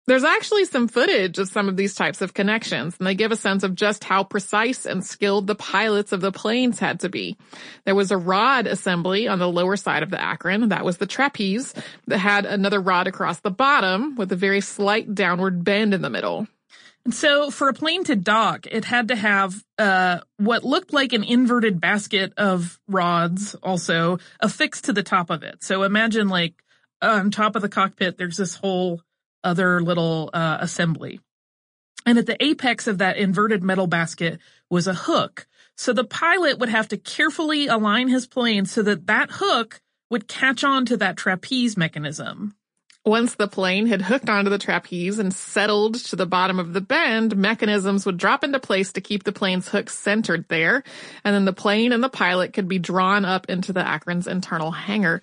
There's 0.07 0.23
actually 0.23 0.67
some 0.67 0.87
footage 0.87 1.41
of 1.41 1.49
some 1.49 1.69
of 1.69 1.77
these 1.77 1.97
types 1.97 2.23
of 2.23 2.33
connections, 2.33 2.95
and 2.97 3.07
they 3.09 3.17
give 3.17 3.33
a 3.33 3.37
sense 3.37 3.65
of 3.65 3.75
just 3.75 4.05
how 4.05 4.23
precise 4.23 4.87
and 4.87 5.05
skilled 5.05 5.49
the 5.49 5.57
pilots 5.57 6.13
of 6.13 6.21
the 6.21 6.31
planes 6.31 6.79
had 6.79 7.01
to 7.01 7.09
be. 7.09 7.37
There 7.85 7.95
was 7.97 8.13
a 8.13 8.17
rod 8.17 8.69
assembly 8.69 9.27
on 9.27 9.41
the 9.41 9.49
lower 9.49 9.77
side 9.77 10.05
of 10.05 10.11
the 10.11 10.23
Akron, 10.23 10.69
that 10.69 10.85
was 10.85 10.99
the 10.99 11.07
trapeze, 11.07 11.75
that 12.07 12.19
had 12.19 12.47
another 12.47 12.81
rod 12.81 13.09
across 13.09 13.41
the 13.41 13.51
bottom 13.51 14.15
with 14.15 14.31
a 14.31 14.37
very 14.37 14.61
slight 14.61 15.13
downward 15.13 15.65
bend 15.65 15.93
in 15.93 16.03
the 16.03 16.11
middle. 16.11 16.47
And 17.07 17.15
so 17.15 17.53
for 17.53 17.69
a 17.69 17.73
plane 17.73 18.03
to 18.05 18.17
dock, 18.17 18.67
it 18.69 18.85
had 18.85 19.07
to 19.09 19.15
have 19.15 19.55
uh, 19.79 20.23
what 20.39 20.65
looked 20.65 20.93
like 20.93 21.13
an 21.13 21.23
inverted 21.23 21.81
basket 21.81 22.33
of 22.37 22.81
rods 22.89 23.55
also 23.63 24.19
affixed 24.41 24.87
to 24.87 24.93
the 24.93 25.05
top 25.05 25.31
of 25.31 25.45
it. 25.45 25.63
So 25.63 25.85
imagine 25.85 26.29
like 26.29 26.55
on 27.01 27.31
top 27.31 27.55
of 27.55 27.63
the 27.63 27.69
cockpit, 27.69 28.19
there's 28.19 28.37
this 28.37 28.57
whole 28.57 29.03
other 29.45 29.81
little 29.81 30.31
uh, 30.35 30.59
assembly. 30.59 31.21
And 32.05 32.19
at 32.19 32.27
the 32.27 32.45
apex 32.45 32.89
of 32.89 32.99
that 32.99 33.19
inverted 33.19 33.63
metal 33.63 33.87
basket 33.87 34.41
was 34.69 34.89
a 34.89 34.95
hook. 34.95 35.47
So 35.77 35.93
the 35.93 36.03
pilot 36.03 36.59
would 36.59 36.71
have 36.71 36.89
to 36.89 36.97
carefully 36.97 37.69
align 37.69 38.09
his 38.09 38.27
plane 38.27 38.67
so 38.67 38.83
that 38.83 39.07
that 39.07 39.31
hook 39.31 39.81
would 40.11 40.27
catch 40.27 40.65
on 40.65 40.87
to 40.87 40.97
that 40.97 41.17
trapeze 41.17 41.77
mechanism. 41.77 42.57
Once 43.07 43.37
the 43.37 43.47
plane 43.47 43.87
had 43.87 44.03
hooked 44.03 44.29
onto 44.29 44.51
the 44.51 44.59
trapeze 44.59 45.21
and 45.21 45.33
settled 45.33 45.95
to 45.95 46.17
the 46.17 46.27
bottom 46.27 46.59
of 46.59 46.73
the 46.73 46.81
bend, 46.81 47.37
mechanisms 47.37 48.05
would 48.05 48.17
drop 48.17 48.43
into 48.43 48.59
place 48.59 48.93
to 48.93 49.01
keep 49.01 49.23
the 49.23 49.31
plane's 49.31 49.69
hook 49.69 49.89
centered 49.89 50.45
there, 50.49 50.83
and 51.23 51.33
then 51.33 51.45
the 51.45 51.53
plane 51.53 51.93
and 51.93 52.03
the 52.03 52.09
pilot 52.09 52.53
could 52.53 52.67
be 52.67 52.81
drawn 52.81 53.25
up 53.25 53.49
into 53.49 53.73
the 53.73 53.81
Akron's 53.81 54.27
internal 54.27 54.73
hangar. 54.73 55.23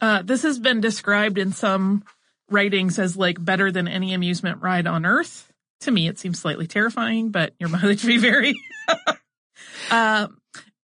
Uh, 0.00 0.22
this 0.22 0.44
has 0.44 0.60
been 0.60 0.80
described 0.80 1.38
in 1.38 1.50
some 1.50 2.04
writings 2.50 3.00
as 3.00 3.16
like 3.16 3.44
better 3.44 3.72
than 3.72 3.88
any 3.88 4.14
amusement 4.14 4.62
ride 4.62 4.86
on 4.86 5.04
earth. 5.04 5.52
To 5.80 5.90
me, 5.90 6.06
it 6.06 6.20
seems 6.20 6.38
slightly 6.38 6.68
terrifying, 6.68 7.30
but 7.30 7.52
your 7.58 7.68
mileage 7.70 8.04
may 8.04 8.18
vary. 8.18 8.54
uh, 9.90 10.28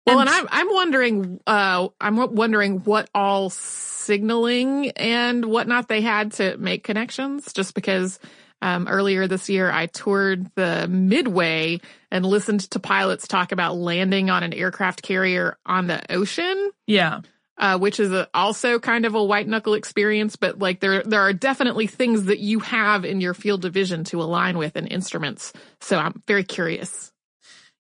well, 0.08 0.20
and, 0.22 0.30
I'm 0.30 0.48
I'm 0.50 0.74
wondering, 0.74 1.40
uh, 1.46 1.90
I'm 2.02 2.36
wondering 2.36 2.80
what 2.80 3.10
all 3.14 3.50
signaling 3.50 4.92
and 4.92 5.46
whatnot 5.46 5.88
they 5.88 6.02
had 6.02 6.34
to 6.34 6.58
make 6.58 6.84
connections. 6.84 7.54
Just 7.54 7.74
because 7.74 8.20
um, 8.62 8.88
earlier 8.88 9.28
this 9.28 9.50
year 9.50 9.70
I 9.70 9.86
toured 9.86 10.50
the 10.56 10.88
Midway 10.88 11.80
and 12.10 12.26
listened 12.26 12.62
to 12.72 12.80
pilots 12.80 13.28
talk 13.28 13.52
about 13.52 13.76
landing 13.76 14.30
on 14.30 14.44
an 14.44 14.54
aircraft 14.54 15.02
carrier 15.02 15.58
on 15.66 15.88
the 15.88 16.12
ocean. 16.12 16.72
Yeah 16.86 17.22
uh, 17.58 17.78
which 17.78 18.00
is 18.00 18.12
a, 18.12 18.30
also 18.34 18.80
kind 18.80 19.06
of 19.06 19.16
a 19.16 19.24
white 19.24 19.48
knuckle 19.48 19.74
experience, 19.74 20.36
but 20.36 20.60
like 20.60 20.80
there, 20.80 21.04
there 21.04 21.22
are 21.22 21.34
definitely 21.34 21.88
things 21.88 22.26
that 22.26 22.40
you 22.40 22.60
have 22.60 23.06
in 23.06 23.22
your 23.22 23.34
field 23.34 23.66
of 23.66 23.74
vision 23.74 24.04
to 24.06 24.22
align 24.22 24.58
with 24.58 24.76
and 24.76 24.92
instruments. 24.92 25.54
So 25.82 25.98
I'm 25.98 26.22
very 26.28 26.44
curious. 26.44 27.12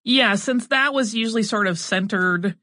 Yeah, 0.08 0.36
since 0.36 0.68
that 0.68 0.94
was 0.94 1.14
usually 1.14 1.44
sort 1.44 1.68
of 1.68 1.78
centered, 1.78 2.56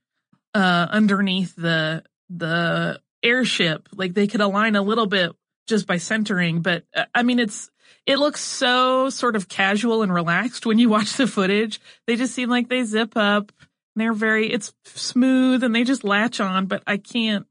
uh, 0.55 0.87
underneath 0.91 1.55
the, 1.57 2.03
the 2.31 3.01
airship, 3.23 3.89
like 3.95 4.15
they 4.15 4.27
could 4.27 4.41
align 4.41 4.77
a 4.77 4.83
little 4.83 5.07
bit 5.07 5.33
just 5.67 5.87
by 5.87 5.99
centering, 5.99 6.63
but 6.63 6.85
uh, 6.95 7.05
I 7.15 7.23
mean, 7.23 7.39
it's, 7.39 7.71
it 8.07 8.19
looks 8.19 8.41
so 8.41 9.11
sort 9.11 9.37
of 9.37 9.49
casual 9.49 10.03
and 10.03 10.13
relaxed 10.13 10.67
when 10.67 10.79
you 10.79 10.89
watch 10.89 11.17
the 11.17 11.27
footage. 11.27 11.81
They 12.07 12.17
just 12.17 12.35
seem 12.35 12.49
like 12.49 12.69
they 12.69 12.85
zip 12.85 13.17
up 13.17 13.53
they're 13.97 14.13
very, 14.13 14.53
it's 14.53 14.73
smooth 14.85 15.63
and 15.63 15.75
they 15.75 15.85
just 15.85 16.05
latch 16.05 16.41
on, 16.41 16.67
but 16.67 16.83
I 16.87 16.97
can't 16.97 17.47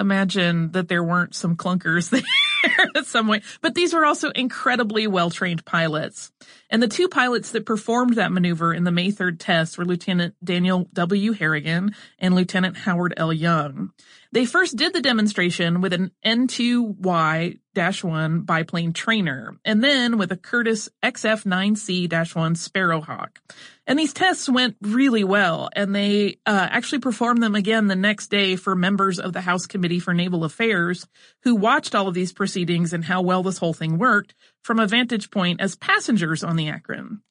imagine 0.00 0.72
that 0.72 0.88
there 0.88 1.02
weren't 1.02 1.34
some 1.34 1.56
clunkers 1.56 2.10
there 2.10 2.90
at 2.96 3.06
some 3.06 3.28
way. 3.28 3.42
But 3.60 3.74
these 3.74 3.92
were 3.92 4.04
also 4.04 4.30
incredibly 4.30 5.06
well 5.06 5.30
trained 5.30 5.64
pilots. 5.64 6.32
And 6.70 6.82
the 6.82 6.88
two 6.88 7.08
pilots 7.08 7.50
that 7.52 7.66
performed 7.66 8.14
that 8.14 8.32
maneuver 8.32 8.74
in 8.74 8.84
the 8.84 8.90
May 8.90 9.10
3rd 9.10 9.36
test 9.38 9.78
were 9.78 9.84
Lieutenant 9.84 10.34
Daniel 10.44 10.88
W. 10.92 11.32
Harrigan 11.32 11.94
and 12.18 12.34
Lieutenant 12.34 12.76
Howard 12.76 13.14
L. 13.16 13.32
Young. 13.32 13.92
They 14.30 14.44
first 14.44 14.76
did 14.76 14.92
the 14.92 15.00
demonstration 15.00 15.80
with 15.80 15.94
an 15.94 16.10
N2Y-1 16.24 18.44
biplane 18.44 18.92
trainer 18.92 19.56
and 19.64 19.82
then 19.82 20.18
with 20.18 20.30
a 20.32 20.36
Curtiss 20.36 20.90
XF9C-1 21.02 22.08
Sparrowhawk. 22.08 23.38
And 23.86 23.98
these 23.98 24.12
tests 24.12 24.46
went 24.46 24.76
really 24.82 25.24
well 25.24 25.70
and 25.74 25.94
they 25.94 26.40
uh, 26.44 26.68
actually 26.70 26.98
performed 26.98 27.42
them 27.42 27.54
again 27.54 27.86
the 27.86 27.96
next 27.96 28.26
day 28.26 28.56
for 28.56 28.76
members 28.76 29.18
of 29.18 29.32
the 29.32 29.40
House 29.40 29.64
Committee 29.64 30.00
for 30.00 30.12
Naval 30.12 30.44
Affairs 30.44 31.08
who 31.44 31.56
watched 31.56 31.94
all 31.94 32.06
of 32.06 32.12
these 32.12 32.34
proceedings 32.34 32.92
and 32.92 33.06
how 33.06 33.22
well 33.22 33.42
this 33.42 33.56
whole 33.56 33.72
thing 33.72 33.96
worked 33.96 34.34
from 34.62 34.78
a 34.78 34.86
vantage 34.86 35.30
point 35.30 35.60
as 35.60 35.76
passengers 35.76 36.44
on 36.44 36.56
the 36.56 36.68
Akron. 36.68 37.22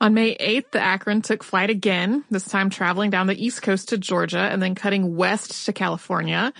On 0.00 0.14
May 0.14 0.36
8th, 0.36 0.72
the 0.72 0.80
Akron 0.80 1.22
took 1.22 1.44
flight 1.44 1.70
again, 1.70 2.24
this 2.28 2.48
time 2.48 2.70
traveling 2.70 3.10
down 3.10 3.28
the 3.28 3.44
east 3.44 3.62
coast 3.62 3.90
to 3.90 3.98
Georgia 3.98 4.40
and 4.40 4.60
then 4.60 4.74
cutting 4.74 5.14
west 5.14 5.66
to 5.66 5.72
California. 5.72 6.52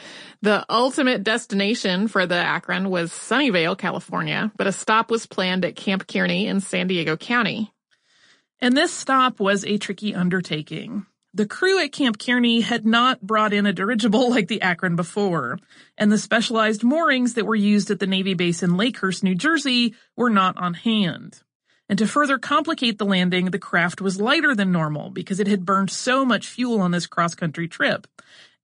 The 0.43 0.65
ultimate 0.71 1.25
destination 1.25 2.07
for 2.07 2.25
the 2.25 2.37
Akron 2.37 2.89
was 2.89 3.11
Sunnyvale, 3.11 3.77
California, 3.77 4.53
but 4.57 4.69
a 4.69 4.73
stop 4.73 5.11
was 5.11 5.27
planned 5.27 5.65
at 5.65 5.75
Camp 5.75 6.07
Kearny 6.07 6.45
in 6.47 6.61
San 6.61 6.87
Diego 6.87 7.17
County. 7.17 7.73
And 8.61 8.77
this 8.77 8.93
stop 8.93 9.41
was 9.41 9.65
a 9.65 9.77
tricky 9.77 10.15
undertaking. 10.15 11.05
The 11.35 11.47
crew 11.47 11.83
at 11.83 11.93
Camp 11.93 12.19
Kearny 12.19 12.61
had 12.63 12.85
not 12.85 13.23
brought 13.23 13.55
in 13.55 13.65
a 13.65 13.73
dirigible 13.73 14.29
like 14.29 14.49
the 14.49 14.61
Akron 14.61 14.97
before, 14.97 15.59
and 15.97 16.13
the 16.13 16.19
specialized 16.19 16.85
moorings 16.85 17.35
that 17.35 17.47
were 17.47 17.55
used 17.55 17.91
at 17.91 18.01
the 18.01 18.07
Navy 18.07 18.35
base 18.35 18.63
in 18.63 18.73
Lakehurst, 18.73 19.23
New 19.23 19.35
Jersey 19.35 19.95
were 20.15 20.29
not 20.29 20.59
on 20.59 20.75
hand. 20.75 21.41
And 21.89 21.99
to 21.99 22.07
further 22.07 22.37
complicate 22.37 22.99
the 22.99 23.07
landing, 23.07 23.47
the 23.47 23.59
craft 23.59 24.03
was 24.03 24.21
lighter 24.21 24.55
than 24.55 24.73
normal 24.73 25.09
because 25.09 25.41
it 25.41 25.47
had 25.47 25.65
burned 25.65 25.91
so 25.91 26.27
much 26.27 26.47
fuel 26.47 26.83
on 26.83 26.91
this 26.91 27.07
cross-country 27.07 27.67
trip. 27.67 28.07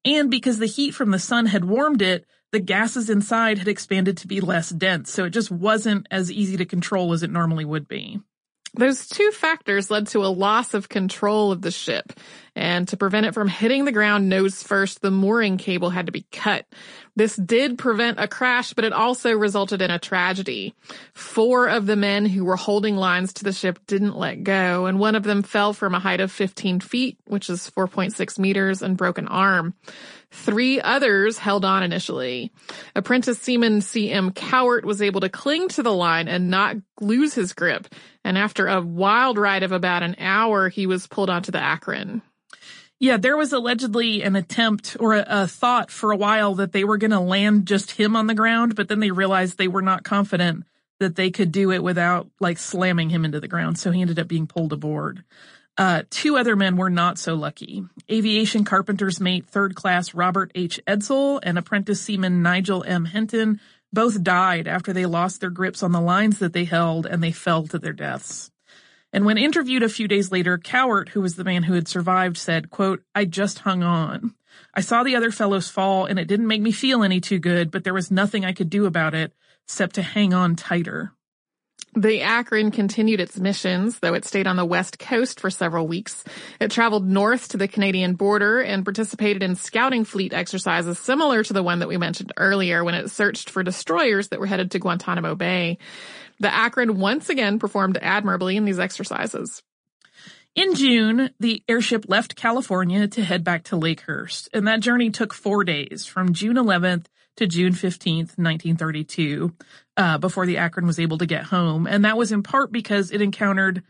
And 0.05 0.31
because 0.31 0.59
the 0.59 0.67
heat 0.67 0.91
from 0.91 1.11
the 1.11 1.19
sun 1.19 1.47
had 1.47 1.65
warmed 1.65 2.03
it, 2.03 2.27
the 2.53 2.61
gases 2.61 3.09
inside 3.09 3.57
had 3.57 3.69
expanded 3.69 4.19
to 4.19 4.27
be 4.27 4.43
less 4.43 4.69
dense, 4.69 5.11
so 5.11 5.25
it 5.25 5.31
just 5.31 5.51
wasn't 5.51 6.07
as 6.11 6.31
easy 6.31 6.59
to 6.59 6.67
control 6.67 7.15
as 7.15 7.23
it 7.23 7.31
normally 7.31 7.65
would 7.65 7.89
be. 7.89 8.21
Those 8.75 9.09
two 9.09 9.31
factors 9.33 9.91
led 9.91 10.09
to 10.09 10.25
a 10.25 10.29
loss 10.29 10.75
of 10.75 10.89
control 10.89 11.53
of 11.53 11.63
the 11.63 11.71
ship. 11.71 12.13
And 12.55 12.89
to 12.89 12.97
prevent 12.97 13.27
it 13.27 13.35
from 13.35 13.49
hitting 13.49 13.85
the 13.85 13.93
ground 13.93 14.29
nose 14.29 14.63
first, 14.63 15.01
the 15.01 15.11
mooring 15.11 15.59
cable 15.59 15.91
had 15.91 16.07
to 16.07 16.13
be 16.13 16.27
cut. 16.33 16.67
This 17.15 17.37
did 17.37 17.79
prevent 17.79 18.21
a 18.21 18.29
crash, 18.29 18.73
but 18.73 18.85
it 18.85 18.93
also 18.93 19.33
resulted 19.33 19.81
in 19.81 19.91
a 19.91 19.99
tragedy. 19.99 20.75
Four 21.15 21.69
of 21.69 21.87
the 21.87 21.97
men 21.97 22.27
who 22.27 22.45
were 22.45 22.57
holding 22.57 22.97
lines 22.97 23.33
to 23.35 23.45
the 23.45 23.53
ship 23.53 23.79
didn't 23.87 24.17
let 24.17 24.43
go, 24.43 24.87
and 24.87 24.99
one 24.99 25.15
of 25.15 25.23
them 25.23 25.43
fell 25.43 25.73
from 25.73 25.95
a 25.95 26.01
height 26.01 26.21
of 26.21 26.33
15 26.33 26.81
feet, 26.81 27.19
which 27.27 27.49
is 27.49 27.71
4.6 27.71 28.39
meters, 28.39 28.83
and 28.83 28.97
broke 28.97 29.19
an 29.19 29.29
arm. 29.29 29.75
Three 30.31 30.81
others 30.81 31.39
held 31.39 31.65
on 31.65 31.83
initially. 31.83 32.53
Apprentice 32.95 33.39
seaman 33.39 33.81
C.M. 33.81 34.33
Cowart 34.33 34.85
was 34.85 35.01
able 35.01 35.23
to 35.23 35.29
cling 35.29 35.69
to 35.69 35.83
the 35.83 35.93
line 35.93 36.29
and 36.29 36.51
not 36.51 36.77
lose 37.01 37.35
his 37.35 37.55
grip. 37.55 37.89
And 38.25 38.37
after 38.37 38.67
a 38.67 38.81
wild 38.81 39.39
ride 39.39 39.63
of 39.63 39.73
about 39.73 40.03
an 40.03 40.17
hour, 40.19 40.69
he 40.69 40.87
was 40.87 41.07
pulled 41.07 41.31
onto 41.31 41.51
the 41.51 41.61
Akron. 41.61 42.21
Yeah, 43.01 43.17
there 43.17 43.37
was 43.37 43.53
allegedly 43.53 44.23
an 44.23 44.37
attempt 44.37 44.97
or 44.99 45.15
a, 45.15 45.25
a 45.27 45.47
thought 45.47 45.91
for 45.91 46.11
a 46.11 46.17
while 46.17 46.57
that 46.57 46.73
they 46.73 46.85
were 46.85 46.99
going 46.99 47.13
to 47.13 47.21
land 47.21 47.67
just 47.67 47.93
him 47.93 48.17
on 48.17 48.27
the 48.27 48.35
ground, 48.35 48.75
but 48.75 48.89
then 48.89 49.01
they 49.01 49.13
realized 49.13 49.57
they 49.57 49.69
were 49.69 49.83
not 49.83 50.03
confident 50.03 50.65
that 50.99 51.15
they 51.15 51.31
could 51.31 51.53
do 51.53 51.71
it 51.71 51.83
without 51.83 52.29
like 52.41 52.59
slamming 52.59 53.09
him 53.09 53.25
into 53.25 53.41
the 53.41 53.49
ground. 53.49 53.79
So 53.79 53.93
he 53.93 54.01
ended 54.01 54.19
up 54.19 54.27
being 54.27 54.49
pulled 54.49 54.73
aboard. 54.73 55.25
Uh, 55.79 56.03
two 56.11 56.37
other 56.37 56.57
men 56.57 56.77
were 56.77 56.91
not 56.91 57.19
so 57.19 57.35
lucky. 57.35 57.85
Aviation 58.11 58.65
carpenter's 58.65 59.21
mate 59.21 59.47
third 59.47 59.77
class 59.77 60.13
Robert 60.13 60.51
H. 60.57 60.81
Edsall 60.89 61.39
and 61.45 61.57
apprentice 61.57 62.01
seaman 62.01 62.43
Nigel 62.43 62.83
M. 62.83 63.07
Henton 63.07 63.61
both 63.93 64.25
died 64.25 64.67
after 64.67 64.93
they 64.93 65.07
lost 65.07 65.41
their 65.41 65.51
grips 65.51 65.85
on 65.85 65.93
the 65.93 66.01
lines 66.01 66.41
that 66.41 66.53
they 66.53 66.65
held 66.65 67.07
and 67.07 67.23
they 67.23 67.31
fell 67.31 67.65
to 67.69 67.79
their 67.79 67.93
deaths. 67.93 68.51
And 69.13 69.25
when 69.25 69.39
interviewed 69.39 69.85
a 69.85 69.89
few 69.89 70.09
days 70.09 70.33
later, 70.33 70.59
Cowart, 70.59 71.11
who 71.11 71.23
was 71.23 71.37
the 71.37 71.45
man 71.45 71.63
who 71.63 71.75
had 71.75 71.89
survived, 71.89 72.37
said, 72.37 72.71
quote, 72.71 73.03
I 73.15 73.25
just 73.25 73.61
hung 73.61 73.85
on. 73.85 74.35
I 74.75 74.81
saw 74.81 75.05
the 75.05 75.17
other 75.17 75.31
fellows 75.31 75.69
fall 75.69 76.07
and 76.07 76.19
it 76.19 76.27
didn't 76.27 76.49
make 76.49 76.61
me 76.61 76.73
feel 76.73 77.05
any 77.05 77.21
too 77.21 77.39
good, 77.39 77.71
but 77.71 77.85
there 77.85 77.95
was 77.95 78.11
nothing 78.11 78.45
I 78.45 78.53
could 78.53 78.69
do 78.69 78.85
about 78.85 79.15
it 79.15 79.33
except 79.65 79.95
to 79.95 80.03
hang 80.03 80.35
on 80.35 80.57
tighter. 80.57 81.13
The 81.99 82.23
Akron 82.23 82.71
continued 82.71 83.19
its 83.19 83.41
missions, 83.41 83.99
though 83.99 84.15
it 84.15 84.25
stayed 84.25 84.47
on 84.47 84.55
the 84.55 84.65
west 84.65 85.01
coast 85.01 85.41
for 85.41 85.51
several 85.51 85.89
weeks. 85.89 86.23
It 86.61 86.71
traveled 86.71 87.05
north 87.05 87.49
to 87.49 87.57
the 87.57 87.67
Canadian 87.67 88.15
border 88.15 88.61
and 88.61 88.85
participated 88.85 89.43
in 89.43 89.57
scouting 89.57 90.05
fleet 90.05 90.33
exercises 90.33 90.97
similar 91.01 91.43
to 91.43 91.53
the 91.53 91.63
one 91.65 91.81
that 91.81 91.89
we 91.89 91.97
mentioned 91.97 92.33
earlier 92.37 92.85
when 92.85 92.95
it 92.95 93.11
searched 93.11 93.51
for 93.51 93.65
destroyers 93.65 94.29
that 94.29 94.39
were 94.39 94.47
headed 94.47 94.71
to 94.71 94.79
Guantanamo 94.79 95.35
Bay. 95.35 95.79
The 96.39 96.55
Akron 96.55 97.01
once 97.01 97.31
again 97.31 97.59
performed 97.59 97.99
admirably 98.01 98.57
in 98.57 98.65
these 98.65 98.79
exercises. 98.79 99.65
In 100.55 100.77
June, 100.77 101.31
the 101.41 101.65
airship 101.69 102.05
left 102.07 102.37
California 102.37 103.09
to 103.09 103.25
head 103.25 103.43
back 103.43 103.65
to 103.65 103.77
Lakehurst, 103.77 104.51
and 104.55 104.69
that 104.69 104.79
journey 104.79 105.11
took 105.11 105.35
four 105.35 105.65
days 105.65 106.07
from 106.07 106.33
June 106.33 106.55
11th 106.55 107.07
to 107.39 107.47
June 107.47 107.73
15th, 107.73 108.37
1932, 108.37 109.53
uh, 109.99 110.17
before 110.17 110.47
the 110.47 110.59
Akron 110.59 110.87
was 110.87 111.01
able 111.01 111.19
to 111.19 111.27
get 111.27 111.43
home. 111.43 111.87
And 111.87 112.05
that 112.05 112.17
was 112.17 112.33
in 112.33 112.43
part 112.43 112.73
because 112.73 113.11
it 113.11 113.21
encountered 113.21 113.83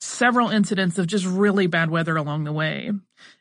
several 0.00 0.48
incidents 0.48 0.98
of 0.98 1.06
just 1.06 1.24
really 1.24 1.68
bad 1.68 1.88
weather 1.88 2.16
along 2.16 2.42
the 2.42 2.52
way. 2.52 2.90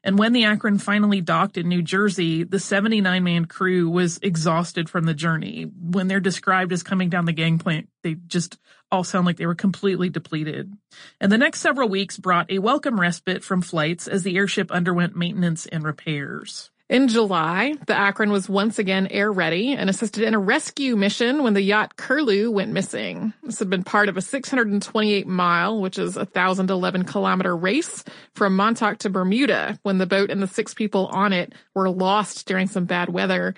And 0.03 0.19
when 0.19 0.31
the 0.31 0.43
Akron 0.43 0.77
finally 0.77 1.19
docked 1.19 1.57
in 1.57 1.67
New 1.67 1.81
Jersey, 1.81 2.43
the 2.43 2.59
79 2.59 3.23
man 3.23 3.45
crew 3.45 3.89
was 3.89 4.19
exhausted 4.21 4.87
from 4.87 5.05
the 5.05 5.15
journey. 5.15 5.63
When 5.63 6.07
they're 6.07 6.19
described 6.19 6.71
as 6.71 6.83
coming 6.83 7.09
down 7.09 7.25
the 7.25 7.33
gangplank, 7.33 7.87
they 8.03 8.13
just 8.13 8.59
all 8.91 9.03
sound 9.03 9.25
like 9.25 9.37
they 9.37 9.47
were 9.47 9.55
completely 9.55 10.09
depleted. 10.09 10.71
And 11.19 11.31
the 11.31 11.39
next 11.39 11.61
several 11.61 11.89
weeks 11.89 12.17
brought 12.17 12.51
a 12.51 12.59
welcome 12.59 12.99
respite 12.99 13.43
from 13.43 13.63
flights 13.63 14.07
as 14.07 14.21
the 14.21 14.37
airship 14.37 14.69
underwent 14.69 15.15
maintenance 15.15 15.65
and 15.65 15.83
repairs. 15.83 16.69
In 16.91 17.07
July, 17.07 17.75
the 17.87 17.95
Akron 17.95 18.33
was 18.33 18.49
once 18.49 18.77
again 18.77 19.07
air 19.07 19.31
ready 19.31 19.71
and 19.71 19.89
assisted 19.89 20.23
in 20.23 20.33
a 20.33 20.39
rescue 20.39 20.97
mission 20.97 21.41
when 21.41 21.53
the 21.53 21.61
yacht 21.61 21.95
Curlew 21.95 22.51
went 22.51 22.73
missing. 22.73 23.31
This 23.43 23.59
had 23.59 23.69
been 23.69 23.85
part 23.85 24.09
of 24.09 24.17
a 24.17 24.21
628 24.21 25.25
mile, 25.25 25.79
which 25.79 25.97
is 25.97 26.17
a 26.17 26.25
1,011 26.25 27.05
kilometer 27.05 27.55
race 27.55 28.03
from 28.35 28.57
Montauk 28.57 28.97
to 28.97 29.09
Bermuda 29.09 29.79
when 29.83 29.99
the 29.99 30.05
boat 30.05 30.29
and 30.29 30.43
the 30.43 30.47
six 30.47 30.73
people 30.73 31.07
on 31.07 31.31
it 31.31 31.53
were 31.73 31.89
lost 31.89 32.45
during 32.45 32.67
some 32.67 32.83
bad 32.83 33.07
weather. 33.07 33.55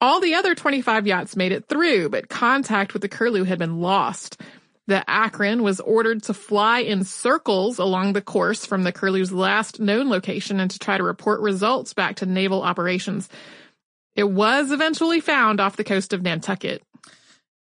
All 0.00 0.20
the 0.20 0.34
other 0.34 0.54
25 0.54 1.04
yachts 1.08 1.34
made 1.34 1.50
it 1.50 1.66
through, 1.68 2.10
but 2.10 2.28
contact 2.28 2.92
with 2.92 3.02
the 3.02 3.08
Curlew 3.08 3.42
had 3.42 3.58
been 3.58 3.80
lost. 3.80 4.40
The 4.88 5.08
Akron 5.08 5.62
was 5.62 5.80
ordered 5.80 6.22
to 6.24 6.34
fly 6.34 6.78
in 6.78 7.04
circles 7.04 7.78
along 7.78 8.14
the 8.14 8.22
course 8.22 8.64
from 8.64 8.84
the 8.84 8.92
Curlew's 8.92 9.30
last 9.30 9.78
known 9.78 10.08
location 10.08 10.58
and 10.60 10.70
to 10.70 10.78
try 10.78 10.96
to 10.96 11.04
report 11.04 11.42
results 11.42 11.92
back 11.92 12.16
to 12.16 12.26
naval 12.26 12.62
operations. 12.62 13.28
It 14.16 14.30
was 14.30 14.72
eventually 14.72 15.20
found 15.20 15.60
off 15.60 15.76
the 15.76 15.84
coast 15.84 16.14
of 16.14 16.22
Nantucket. 16.22 16.82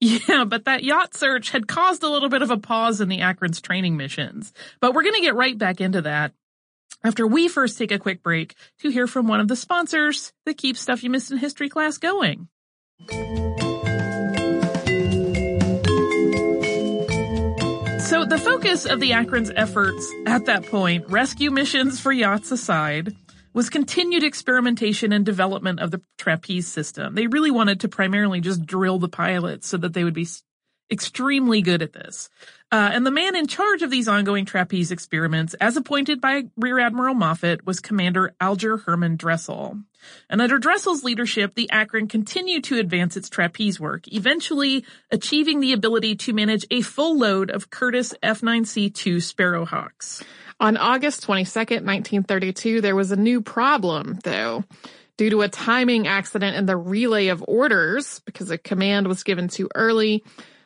Yeah, 0.00 0.45
but 0.45 0.66
that 0.66 0.85
yacht 0.85 1.14
search 1.14 1.49
had 1.49 1.66
caused 1.66 2.02
a 2.02 2.11
little 2.11 2.28
bit 2.28 2.43
of 2.43 2.50
a 2.50 2.59
pause 2.59 3.00
in 3.00 3.09
the 3.09 3.23
Akron's 3.23 3.62
training 3.62 3.97
missions. 3.97 4.52
But 4.81 4.93
we're 4.93 5.02
going 5.02 5.14
to 5.14 5.23
get 5.23 5.35
right 5.35 5.57
back 5.57 5.81
into 5.81 6.02
that 6.02 6.33
after 7.02 7.26
we 7.26 7.49
first 7.49 7.78
take 7.78 7.90
a 7.90 7.99
quick 7.99 8.23
break 8.23 8.54
to 8.81 8.90
hear 8.90 9.07
from 9.07 9.28
one 9.28 9.40
of 9.40 9.49
the 9.49 9.57
sponsors 9.57 10.35
that 10.45 10.59
keeps 10.59 10.81
Stuff 10.81 11.02
You 11.02 11.09
Missed 11.09 11.31
in 11.31 11.38
History 11.38 11.71
class 11.71 11.97
going. 11.97 12.49
The 18.35 18.41
focus 18.41 18.85
of 18.85 18.99
the 18.99 19.12
Akron's 19.12 19.53
efforts 19.55 20.12
at 20.26 20.47
that 20.47 20.67
point, 20.67 21.09
rescue 21.09 21.53
missions 21.53 22.00
for 22.00 22.11
yachts 22.11 22.50
aside, 22.50 23.14
was 23.53 23.71
continued 23.71 24.25
experimentation 24.25 25.12
and 25.12 25.25
development 25.25 25.79
of 25.79 25.93
the 25.93 26.03
trapeze 26.19 26.67
system. 26.67 27.14
They 27.14 27.29
really 27.29 27.53
wanted 27.53 27.79
to 27.81 27.88
primarily 27.88 28.41
just 28.41 28.67
drill 28.67 28.99
the 28.99 29.09
pilots 29.09 29.69
so 29.69 29.76
that 29.76 29.93
they 29.93 30.03
would 30.03 30.14
be 30.14 30.26
extremely 30.91 31.62
good 31.62 31.83
at 31.83 31.93
this. 31.93 32.29
Uh, 32.73 32.91
and 32.93 33.07
the 33.07 33.11
man 33.11 33.37
in 33.37 33.47
charge 33.47 33.83
of 33.83 33.91
these 33.91 34.09
ongoing 34.09 34.45
trapeze 34.45 34.91
experiments, 34.91 35.55
as 35.55 35.76
appointed 35.76 36.21
by 36.21 36.45
Rear 36.57 36.81
Admiral 36.81 37.14
Moffett, 37.14 37.64
was 37.64 37.79
Commander 37.79 38.35
Alger 38.41 38.79
Herman 38.79 39.17
Dresel. 39.17 39.79
And 40.29 40.43
under 40.43 40.59
Dresel's 40.59 41.05
leadership, 41.05 41.55
the 41.55 41.71
Akron 41.71 42.09
continued 42.09 42.64
to 42.64 42.79
advance 42.79 43.17
its 43.17 43.31
trapeze 43.31 43.79
work, 43.79 44.09
eventually 44.09 44.85
achieving 45.11 45.61
the 45.61 45.73
ability 45.73 46.17
to 46.17 46.33
manage 46.33 46.67
a 46.71 46.81
full 46.81 47.17
load 47.19 47.50
of 47.50 47.71
Curtiss 47.71 48.12
F-9C2 48.23 49.17
Sparrowhawks. 49.17 50.25
On 50.61 50.76
August 50.76 51.26
22nd, 51.26 51.85
1932, 51.85 52.81
there 52.81 52.97
was 52.97 53.12
a 53.12 53.17
new 53.17 53.41
problem, 53.41 54.19
though. 54.25 54.64
Due 55.17 55.31
to 55.31 55.43
a 55.43 55.49
timing 55.49 56.09
accident 56.09 56.57
in 56.57 56.67
the 56.67 56.76
relay 56.76 57.29
of 57.29 57.45
orders, 57.47 58.21
because 58.25 58.50
a 58.50 58.58
command 58.58 59.06
was 59.06 59.23
given 59.23 59.47
too 59.47 59.69
early, 59.76 60.25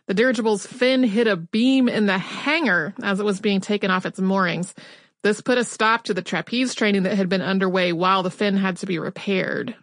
the 0.09 0.15
dirigible's 0.15 0.67
fin 0.67 1.05
hit 1.05 1.29
a 1.29 1.37
beam 1.37 1.89
in 1.89 2.07
the 2.07 2.19
hangar 2.19 2.95
as 3.03 3.21
it 3.21 3.25
was 3.25 3.41
being 3.41 3.61
taken 3.61 3.91
off 3.91 4.07
its 4.07 4.19
moorings. 4.19 4.75
This 5.23 5.43
put 5.43 5.59
a 5.59 5.65
stop 5.65 6.05
to 6.05 6.15
the 6.15 6.23
trapeze 6.23 6.75
training 6.75 7.03
that 7.03 7.17
had 7.17 7.29
been 7.29 7.43
underway 7.43 7.93
while 7.93 8.23
the 8.23 8.31
fin 8.31 8.57
had 8.57 8.79
to 8.79 8.87
be 8.87 8.99
repaired. 8.99 9.77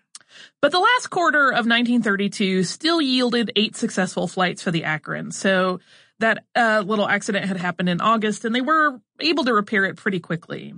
But 0.61 0.71
the 0.71 0.79
last 0.79 1.11
quarter 1.11 1.49
of 1.49 1.67
1932 1.67 2.63
still 2.63 2.99
yielded 3.01 3.51
eight 3.55 3.75
successful 3.75 4.27
flights 4.27 4.63
for 4.63 4.71
the 4.71 4.83
Akron. 4.83 5.31
So 5.31 5.79
that 6.19 6.43
uh, 6.55 6.83
little 6.85 7.07
accident 7.07 7.45
had 7.45 7.57
happened 7.57 7.89
in 7.89 8.01
August 8.01 8.45
and 8.45 8.55
they 8.55 8.61
were 8.61 8.99
able 9.19 9.45
to 9.45 9.53
repair 9.53 9.85
it 9.85 9.97
pretty 9.97 10.19
quickly. 10.19 10.73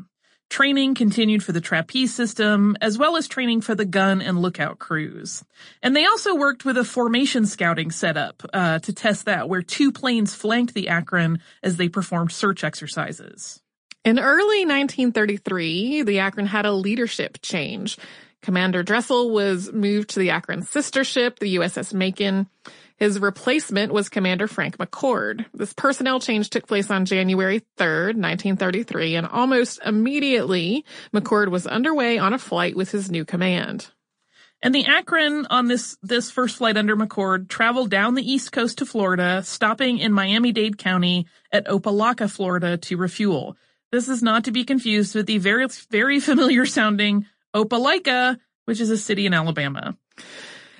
Training 0.49 0.95
continued 0.95 1.43
for 1.43 1.51
the 1.51 1.61
trapeze 1.61 2.13
system, 2.13 2.77
as 2.81 2.97
well 2.97 3.17
as 3.17 3.27
training 3.27 3.61
for 3.61 3.75
the 3.75 3.85
gun 3.85 4.21
and 4.21 4.41
lookout 4.41 4.79
crews. 4.79 5.43
And 5.83 5.95
they 5.95 6.05
also 6.05 6.35
worked 6.35 6.63
with 6.63 6.77
a 6.77 6.85
formation 6.85 7.45
scouting 7.45 7.91
setup 7.91 8.43
uh, 8.53 8.79
to 8.79 8.93
test 8.93 9.25
that, 9.25 9.49
where 9.49 9.61
two 9.61 9.91
planes 9.91 10.33
flanked 10.33 10.73
the 10.73 10.87
Akron 10.87 11.39
as 11.61 11.75
they 11.75 11.89
performed 11.89 12.31
search 12.31 12.63
exercises. 12.63 13.61
In 14.05 14.19
early 14.19 14.65
1933, 14.65 16.03
the 16.03 16.19
Akron 16.19 16.47
had 16.47 16.65
a 16.65 16.71
leadership 16.71 17.39
change. 17.41 17.97
Commander 18.41 18.83
Dresel 18.83 19.31
was 19.31 19.73
moved 19.73 20.11
to 20.11 20.19
the 20.19 20.29
Akron 20.29 20.61
sister 20.61 21.03
ship, 21.03 21.39
the 21.39 21.57
USS 21.57 21.93
Macon. 21.93 22.47
His 22.97 23.19
replacement 23.19 23.93
was 23.93 24.09
Commander 24.09 24.47
Frank 24.47 24.77
McCord. 24.77 25.45
This 25.53 25.71
personnel 25.73 26.19
change 26.19 26.49
took 26.49 26.67
place 26.67 26.89
on 26.89 27.05
January 27.05 27.61
3rd, 27.77 28.15
1933, 28.17 29.15
and 29.15 29.27
almost 29.27 29.79
immediately, 29.85 30.83
McCord 31.13 31.49
was 31.49 31.67
underway 31.67 32.17
on 32.17 32.33
a 32.33 32.39
flight 32.39 32.75
with 32.75 32.89
his 32.89 33.11
new 33.11 33.23
command. 33.23 33.91
And 34.63 34.73
the 34.73 34.85
Akron 34.87 35.45
on 35.51 35.67
this, 35.67 35.95
this 36.01 36.31
first 36.31 36.57
flight 36.57 36.77
under 36.77 36.97
McCord 36.97 37.47
traveled 37.47 37.91
down 37.91 38.15
the 38.15 38.31
east 38.31 38.51
coast 38.51 38.79
to 38.79 38.87
Florida, 38.87 39.43
stopping 39.43 39.99
in 39.99 40.11
Miami-Dade 40.11 40.79
County 40.79 41.27
at 41.51 41.67
Opa-locka, 41.67 42.29
Florida 42.29 42.77
to 42.77 42.97
refuel. 42.97 43.55
This 43.91 44.09
is 44.09 44.23
not 44.23 44.45
to 44.45 44.51
be 44.51 44.65
confused 44.65 45.13
with 45.13 45.27
the 45.27 45.37
very, 45.37 45.67
very 45.91 46.19
familiar 46.19 46.65
sounding 46.65 47.27
Opelika, 47.55 48.39
which 48.65 48.81
is 48.81 48.89
a 48.89 48.97
city 48.97 49.27
in 49.27 49.35
Alabama. 49.35 49.95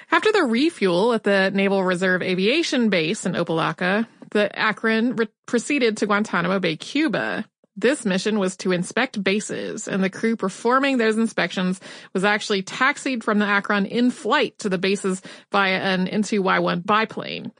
After 0.10 0.32
the 0.32 0.44
refuel 0.44 1.14
at 1.14 1.24
the 1.24 1.52
Naval 1.54 1.84
Reserve 1.84 2.22
Aviation 2.22 2.90
Base 2.90 3.26
in 3.26 3.34
Opa-locka, 3.34 4.08
the 4.32 4.58
Akron 4.58 5.16
re- 5.16 5.28
proceeded 5.46 5.98
to 5.98 6.06
Guantanamo 6.06 6.60
Bay, 6.60 6.78
Cuba. 6.78 7.46
This 7.76 8.06
mission 8.06 8.40
was 8.40 8.58
to 8.58 8.72
inspect 8.72 9.24
bases, 9.24 9.88
and 9.88 10.04
the 10.04 10.10
crew 10.10 10.36
performing 10.36 10.98
those 10.98 11.18
inspections 11.18 11.80
was 12.14 12.24
actually 12.24 12.64
taxied 12.64 13.24
from 13.24 13.38
the 13.38 13.46
Akron 13.46 13.86
in 13.86 14.10
flight 14.10 14.58
to 14.60 14.70
the 14.70 14.80
bases 14.80 15.22
via 15.52 15.78
an 15.78 16.08
N2Y1 16.08 16.86
biplane. 16.86 17.52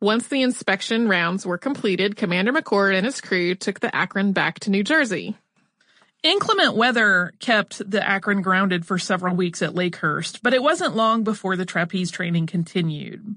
Once 0.00 0.28
the 0.28 0.42
inspection 0.42 1.08
rounds 1.08 1.44
were 1.44 1.58
completed, 1.58 2.16
Commander 2.16 2.52
McCord 2.52 2.96
and 2.96 3.04
his 3.04 3.20
crew 3.20 3.54
took 3.54 3.80
the 3.80 3.94
Akron 3.94 4.32
back 4.32 4.60
to 4.60 4.70
New 4.70 4.84
Jersey. 4.84 5.36
Inclement 6.22 6.74
weather 6.74 7.32
kept 7.38 7.88
the 7.88 8.06
Akron 8.06 8.42
grounded 8.42 8.84
for 8.84 8.98
several 8.98 9.36
weeks 9.36 9.62
at 9.62 9.74
Lakehurst, 9.74 10.40
but 10.42 10.52
it 10.52 10.62
wasn't 10.62 10.96
long 10.96 11.22
before 11.22 11.54
the 11.54 11.64
trapeze 11.64 12.10
training 12.10 12.46
continued. 12.46 13.36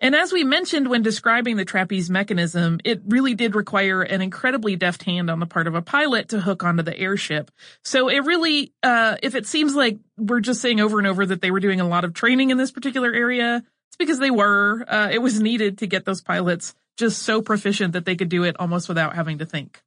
And 0.00 0.14
as 0.14 0.32
we 0.32 0.44
mentioned 0.44 0.88
when 0.88 1.02
describing 1.02 1.56
the 1.56 1.64
trapeze 1.64 2.10
mechanism, 2.10 2.80
it 2.84 3.00
really 3.06 3.34
did 3.34 3.54
require 3.54 4.02
an 4.02 4.20
incredibly 4.20 4.76
deft 4.76 5.04
hand 5.04 5.30
on 5.30 5.40
the 5.40 5.46
part 5.46 5.66
of 5.66 5.74
a 5.74 5.82
pilot 5.82 6.30
to 6.30 6.40
hook 6.40 6.64
onto 6.64 6.82
the 6.82 6.98
airship. 6.98 7.50
So 7.82 8.08
it 8.08 8.24
really, 8.24 8.72
uh, 8.82 9.16
if 9.22 9.34
it 9.34 9.46
seems 9.46 9.74
like 9.74 9.98
we're 10.18 10.40
just 10.40 10.60
saying 10.60 10.80
over 10.80 10.98
and 10.98 11.06
over 11.06 11.24
that 11.26 11.40
they 11.40 11.50
were 11.50 11.60
doing 11.60 11.80
a 11.80 11.88
lot 11.88 12.04
of 12.04 12.12
training 12.12 12.50
in 12.50 12.58
this 12.58 12.72
particular 12.72 13.12
area, 13.12 13.62
it's 13.88 13.96
because 13.96 14.18
they 14.18 14.30
were. 14.30 14.84
Uh, 14.86 15.08
it 15.12 15.22
was 15.22 15.40
needed 15.40 15.78
to 15.78 15.86
get 15.86 16.04
those 16.04 16.20
pilots 16.20 16.74
just 16.98 17.22
so 17.22 17.40
proficient 17.40 17.92
that 17.92 18.04
they 18.04 18.16
could 18.16 18.28
do 18.28 18.42
it 18.42 18.56
almost 18.58 18.88
without 18.88 19.14
having 19.14 19.38
to 19.38 19.46
think. 19.46 19.80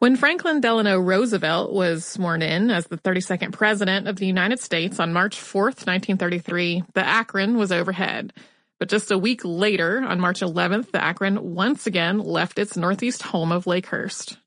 When 0.00 0.16
Franklin 0.16 0.62
Delano 0.62 0.98
Roosevelt 0.98 1.74
was 1.74 2.06
sworn 2.06 2.40
in 2.40 2.70
as 2.70 2.86
the 2.86 2.96
32nd 2.96 3.52
President 3.52 4.08
of 4.08 4.16
the 4.16 4.24
United 4.24 4.58
States 4.58 4.98
on 4.98 5.12
March 5.12 5.36
4th, 5.36 5.84
1933, 5.86 6.84
the 6.94 7.06
Akron 7.06 7.58
was 7.58 7.70
overhead. 7.70 8.32
But 8.78 8.88
just 8.88 9.10
a 9.10 9.18
week 9.18 9.42
later, 9.44 10.00
on 10.00 10.18
March 10.18 10.40
11th, 10.40 10.92
the 10.92 11.04
Akron 11.04 11.54
once 11.54 11.86
again 11.86 12.18
left 12.18 12.58
its 12.58 12.78
northeast 12.78 13.24
home 13.24 13.52
of 13.52 13.66
Lakehurst. 13.66 14.38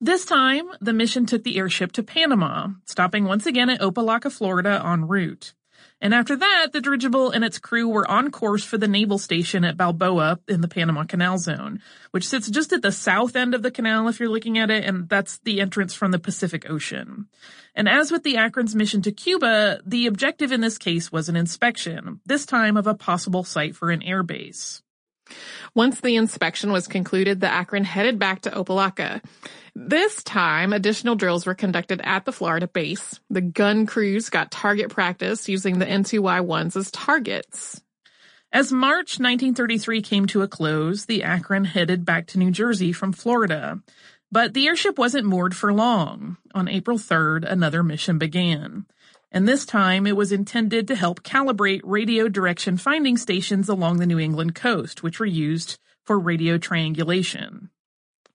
This 0.00 0.24
time, 0.24 0.68
the 0.80 0.92
mission 0.92 1.26
took 1.26 1.44
the 1.44 1.58
airship 1.58 1.92
to 1.92 2.02
Panama, 2.02 2.70
stopping 2.84 3.24
once 3.24 3.46
again 3.46 3.70
at 3.70 3.80
Opa-locka, 3.80 4.32
Florida 4.32 4.82
en 4.84 5.06
route. 5.06 5.54
And 6.02 6.12
after 6.12 6.34
that, 6.34 6.70
the 6.72 6.80
dirigible 6.80 7.30
and 7.30 7.44
its 7.44 7.60
crew 7.60 7.88
were 7.88 8.10
on 8.10 8.32
course 8.32 8.64
for 8.64 8.76
the 8.76 8.88
naval 8.88 9.18
station 9.18 9.64
at 9.64 9.76
Balboa 9.76 10.40
in 10.48 10.60
the 10.60 10.66
Panama 10.66 11.04
Canal 11.04 11.38
Zone, 11.38 11.80
which 12.10 12.26
sits 12.26 12.50
just 12.50 12.72
at 12.72 12.82
the 12.82 12.90
south 12.90 13.36
end 13.36 13.54
of 13.54 13.62
the 13.62 13.70
canal 13.70 14.08
if 14.08 14.18
you're 14.18 14.28
looking 14.28 14.58
at 14.58 14.68
it, 14.68 14.84
and 14.84 15.08
that's 15.08 15.38
the 15.44 15.60
entrance 15.60 15.94
from 15.94 16.10
the 16.10 16.18
Pacific 16.18 16.68
Ocean. 16.68 17.28
And 17.76 17.88
as 17.88 18.10
with 18.10 18.24
the 18.24 18.36
Akron's 18.36 18.74
mission 18.74 19.00
to 19.02 19.12
Cuba, 19.12 19.80
the 19.86 20.08
objective 20.08 20.50
in 20.50 20.60
this 20.60 20.76
case 20.76 21.12
was 21.12 21.28
an 21.28 21.36
inspection, 21.36 22.20
this 22.26 22.46
time 22.46 22.76
of 22.76 22.88
a 22.88 22.94
possible 22.94 23.44
site 23.44 23.76
for 23.76 23.92
an 23.92 24.00
airbase. 24.00 24.82
Once 25.74 26.00
the 26.00 26.16
inspection 26.16 26.72
was 26.72 26.86
concluded, 26.86 27.40
the 27.40 27.50
Akron 27.50 27.84
headed 27.84 28.18
back 28.18 28.42
to 28.42 28.50
Opa-locka. 28.50 29.22
This 29.74 30.22
time, 30.22 30.72
additional 30.72 31.14
drills 31.14 31.46
were 31.46 31.54
conducted 31.54 32.00
at 32.04 32.24
the 32.24 32.32
Florida 32.32 32.68
base. 32.68 33.20
The 33.30 33.40
gun 33.40 33.86
crews 33.86 34.28
got 34.28 34.50
target 34.50 34.90
practice 34.90 35.48
using 35.48 35.78
the 35.78 35.86
N2Y1s 35.86 36.76
as 36.76 36.90
targets. 36.90 37.80
As 38.52 38.70
March 38.70 39.18
1933 39.18 40.02
came 40.02 40.26
to 40.26 40.42
a 40.42 40.48
close, 40.48 41.06
the 41.06 41.22
Akron 41.22 41.64
headed 41.64 42.04
back 42.04 42.26
to 42.28 42.38
New 42.38 42.50
Jersey 42.50 42.92
from 42.92 43.12
Florida. 43.12 43.80
But 44.30 44.52
the 44.52 44.66
airship 44.66 44.98
wasn't 44.98 45.26
moored 45.26 45.56
for 45.56 45.72
long. 45.72 46.36
On 46.54 46.68
April 46.68 46.98
3rd, 46.98 47.50
another 47.50 47.82
mission 47.82 48.18
began 48.18 48.84
and 49.32 49.48
this 49.48 49.66
time 49.66 50.06
it 50.06 50.16
was 50.16 50.30
intended 50.30 50.86
to 50.88 50.94
help 50.94 51.22
calibrate 51.22 51.80
radio 51.82 52.28
direction 52.28 52.76
finding 52.76 53.16
stations 53.16 53.68
along 53.68 53.98
the 53.98 54.06
New 54.06 54.18
England 54.18 54.54
coast, 54.54 55.02
which 55.02 55.18
were 55.18 55.26
used 55.26 55.78
for 56.04 56.18
radio 56.18 56.58
triangulation. 56.58 57.70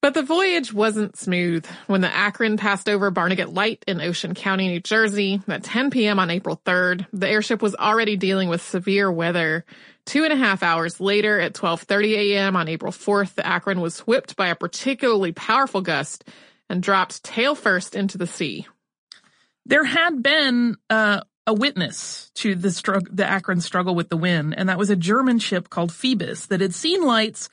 But 0.02 0.14
the 0.14 0.24
voyage 0.24 0.72
wasn't 0.72 1.18
smooth. 1.18 1.66
When 1.88 2.02
the 2.02 2.14
Akron 2.14 2.58
passed 2.58 2.88
over 2.88 3.10
Barnegat 3.10 3.54
Light 3.54 3.84
in 3.88 4.00
Ocean 4.00 4.36
County, 4.36 4.68
New 4.68 4.80
Jersey, 4.80 5.42
at 5.48 5.64
10 5.64 5.90
p.m. 5.90 6.20
on 6.20 6.30
April 6.30 6.62
3rd, 6.66 7.08
the 7.14 7.28
airship 7.28 7.62
was 7.62 7.76
already 7.76 8.16
dealing 8.16 8.48
with 8.48 8.62
severe 8.62 9.12
weather. 9.12 9.66
Two 10.06 10.24
and 10.24 10.32
a 10.32 10.38
half 10.38 10.62
hours 10.62 11.00
later, 11.00 11.40
at 11.40 11.54
12:30 11.54 12.14
a.m. 12.16 12.56
on 12.56 12.68
April 12.68 12.92
4th, 12.92 13.36
the 13.36 13.46
Akron 13.46 13.82
was 13.82 14.00
whipped 14.02 14.36
by 14.36 14.48
a 14.48 14.56
particularly 14.56 15.32
powerful 15.32 15.82
gust 15.82 16.24
and 16.70 16.84
dropped 16.84 17.24
tail 17.24 17.56
first 17.56 17.96
into 17.96 18.18
the 18.18 18.28
sea. 18.28 18.68
There 19.68 19.84
had 19.84 20.24
been 20.24 20.78
uh, 20.90 21.22
a 21.46 21.54
witness 21.54 22.32
to 22.36 22.56
the 22.56 22.72
struggle, 22.72 23.14
the 23.14 23.26
Akron 23.26 23.60
struggle 23.60 23.96
with 23.96 24.08
the 24.08 24.16
wind, 24.16 24.56
and 24.58 24.70
that 24.70 24.78
was 24.78 24.90
a 24.90 24.96
German 24.96 25.40
ship 25.40 25.70
called 25.70 25.92
Phoebus 25.92 26.46
that 26.46 26.62
had 26.62 26.74
seen 26.74 27.04
lights 27.04 27.50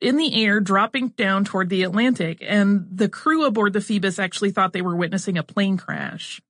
in 0.00 0.16
the 0.16 0.44
air 0.44 0.60
dropping 0.60 1.08
down 1.08 1.44
toward 1.44 1.68
the 1.68 1.82
Atlantic, 1.82 2.38
and 2.40 2.86
the 2.92 3.08
crew 3.08 3.44
aboard 3.44 3.72
the 3.72 3.80
Phoebus 3.80 4.20
actually 4.20 4.52
thought 4.52 4.72
they 4.72 4.82
were 4.82 4.94
witnessing 4.94 5.38
a 5.38 5.42
plane 5.42 5.76
crash. 5.76 6.40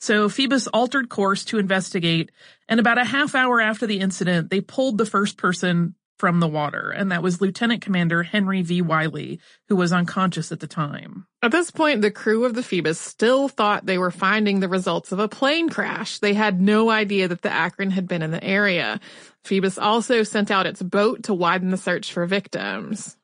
So 0.00 0.28
Phoebus 0.28 0.66
altered 0.68 1.08
course 1.08 1.46
to 1.46 1.58
investigate, 1.58 2.30
and 2.68 2.78
about 2.78 2.98
a 2.98 3.04
half 3.04 3.34
hour 3.34 3.62
after 3.62 3.86
the 3.86 4.00
incident, 4.00 4.50
they 4.50 4.60
pulled 4.60 4.98
the 4.98 5.06
first 5.06 5.38
person 5.38 5.94
from 6.18 6.40
the 6.40 6.48
water, 6.48 6.90
and 6.90 7.12
that 7.12 7.22
was 7.22 7.40
Lieutenant 7.40 7.80
Commander 7.80 8.24
Henry 8.24 8.62
V. 8.62 8.82
Wiley, 8.82 9.40
who 9.68 9.76
was 9.76 9.92
unconscious 9.92 10.50
at 10.50 10.60
the 10.60 10.66
time. 10.66 11.26
At 11.42 11.52
this 11.52 11.70
point, 11.70 12.02
the 12.02 12.10
crew 12.10 12.44
of 12.44 12.54
the 12.54 12.62
Phoebus 12.62 12.98
still 12.98 13.48
thought 13.48 13.86
they 13.86 13.98
were 13.98 14.10
finding 14.10 14.60
the 14.60 14.68
results 14.68 15.12
of 15.12 15.20
a 15.20 15.28
plane 15.28 15.68
crash. 15.68 16.18
They 16.18 16.34
had 16.34 16.60
no 16.60 16.90
idea 16.90 17.28
that 17.28 17.42
the 17.42 17.52
Akron 17.52 17.92
had 17.92 18.08
been 18.08 18.22
in 18.22 18.32
the 18.32 18.42
area. 18.42 19.00
Phoebus 19.44 19.78
also 19.78 20.22
sent 20.24 20.50
out 20.50 20.66
its 20.66 20.82
boat 20.82 21.24
to 21.24 21.34
widen 21.34 21.70
the 21.70 21.76
search 21.76 22.12
for 22.12 22.26
victims. 22.26 23.16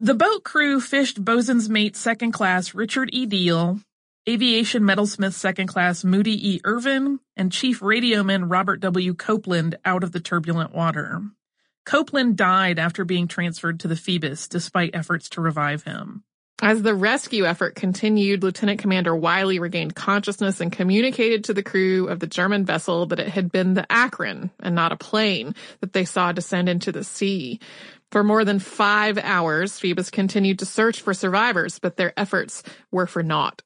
The 0.00 0.14
boat 0.14 0.42
crew 0.42 0.80
fished 0.80 1.24
bosun's 1.24 1.68
mate 1.68 1.94
second 1.94 2.32
class 2.32 2.74
Richard 2.74 3.10
E. 3.12 3.24
Deal, 3.26 3.78
aviation 4.28 4.82
metalsmith 4.82 5.34
second 5.34 5.68
class 5.68 6.02
Moody 6.02 6.54
E. 6.54 6.60
Irvin, 6.64 7.20
and 7.36 7.52
chief 7.52 7.80
radioman 7.80 8.50
Robert 8.50 8.80
W. 8.80 9.14
Copeland 9.14 9.76
out 9.84 10.02
of 10.02 10.10
the 10.10 10.20
turbulent 10.20 10.74
water. 10.74 11.22
Copeland 11.84 12.36
died 12.36 12.78
after 12.78 13.04
being 13.04 13.28
transferred 13.28 13.80
to 13.80 13.88
the 13.88 13.96
Phoebus 13.96 14.48
despite 14.48 14.94
efforts 14.94 15.28
to 15.30 15.40
revive 15.40 15.82
him. 15.82 16.24
As 16.62 16.82
the 16.82 16.94
rescue 16.94 17.44
effort 17.44 17.74
continued, 17.74 18.44
Lieutenant 18.44 18.78
Commander 18.78 19.16
Wiley 19.16 19.58
regained 19.58 19.96
consciousness 19.96 20.60
and 20.60 20.70
communicated 20.70 21.42
to 21.44 21.54
the 21.54 21.62
crew 21.64 22.06
of 22.06 22.20
the 22.20 22.28
German 22.28 22.64
vessel 22.64 23.06
that 23.06 23.18
it 23.18 23.26
had 23.28 23.50
been 23.50 23.74
the 23.74 23.90
Akron 23.90 24.52
and 24.60 24.76
not 24.76 24.92
a 24.92 24.96
plane 24.96 25.56
that 25.80 25.92
they 25.92 26.04
saw 26.04 26.30
descend 26.30 26.68
into 26.68 26.92
the 26.92 27.02
sea. 27.02 27.58
For 28.12 28.22
more 28.22 28.44
than 28.44 28.60
five 28.60 29.18
hours, 29.18 29.80
Phoebus 29.80 30.10
continued 30.10 30.60
to 30.60 30.66
search 30.66 31.00
for 31.00 31.14
survivors, 31.14 31.80
but 31.80 31.96
their 31.96 32.12
efforts 32.16 32.62
were 32.92 33.08
for 33.08 33.24
naught. 33.24 33.62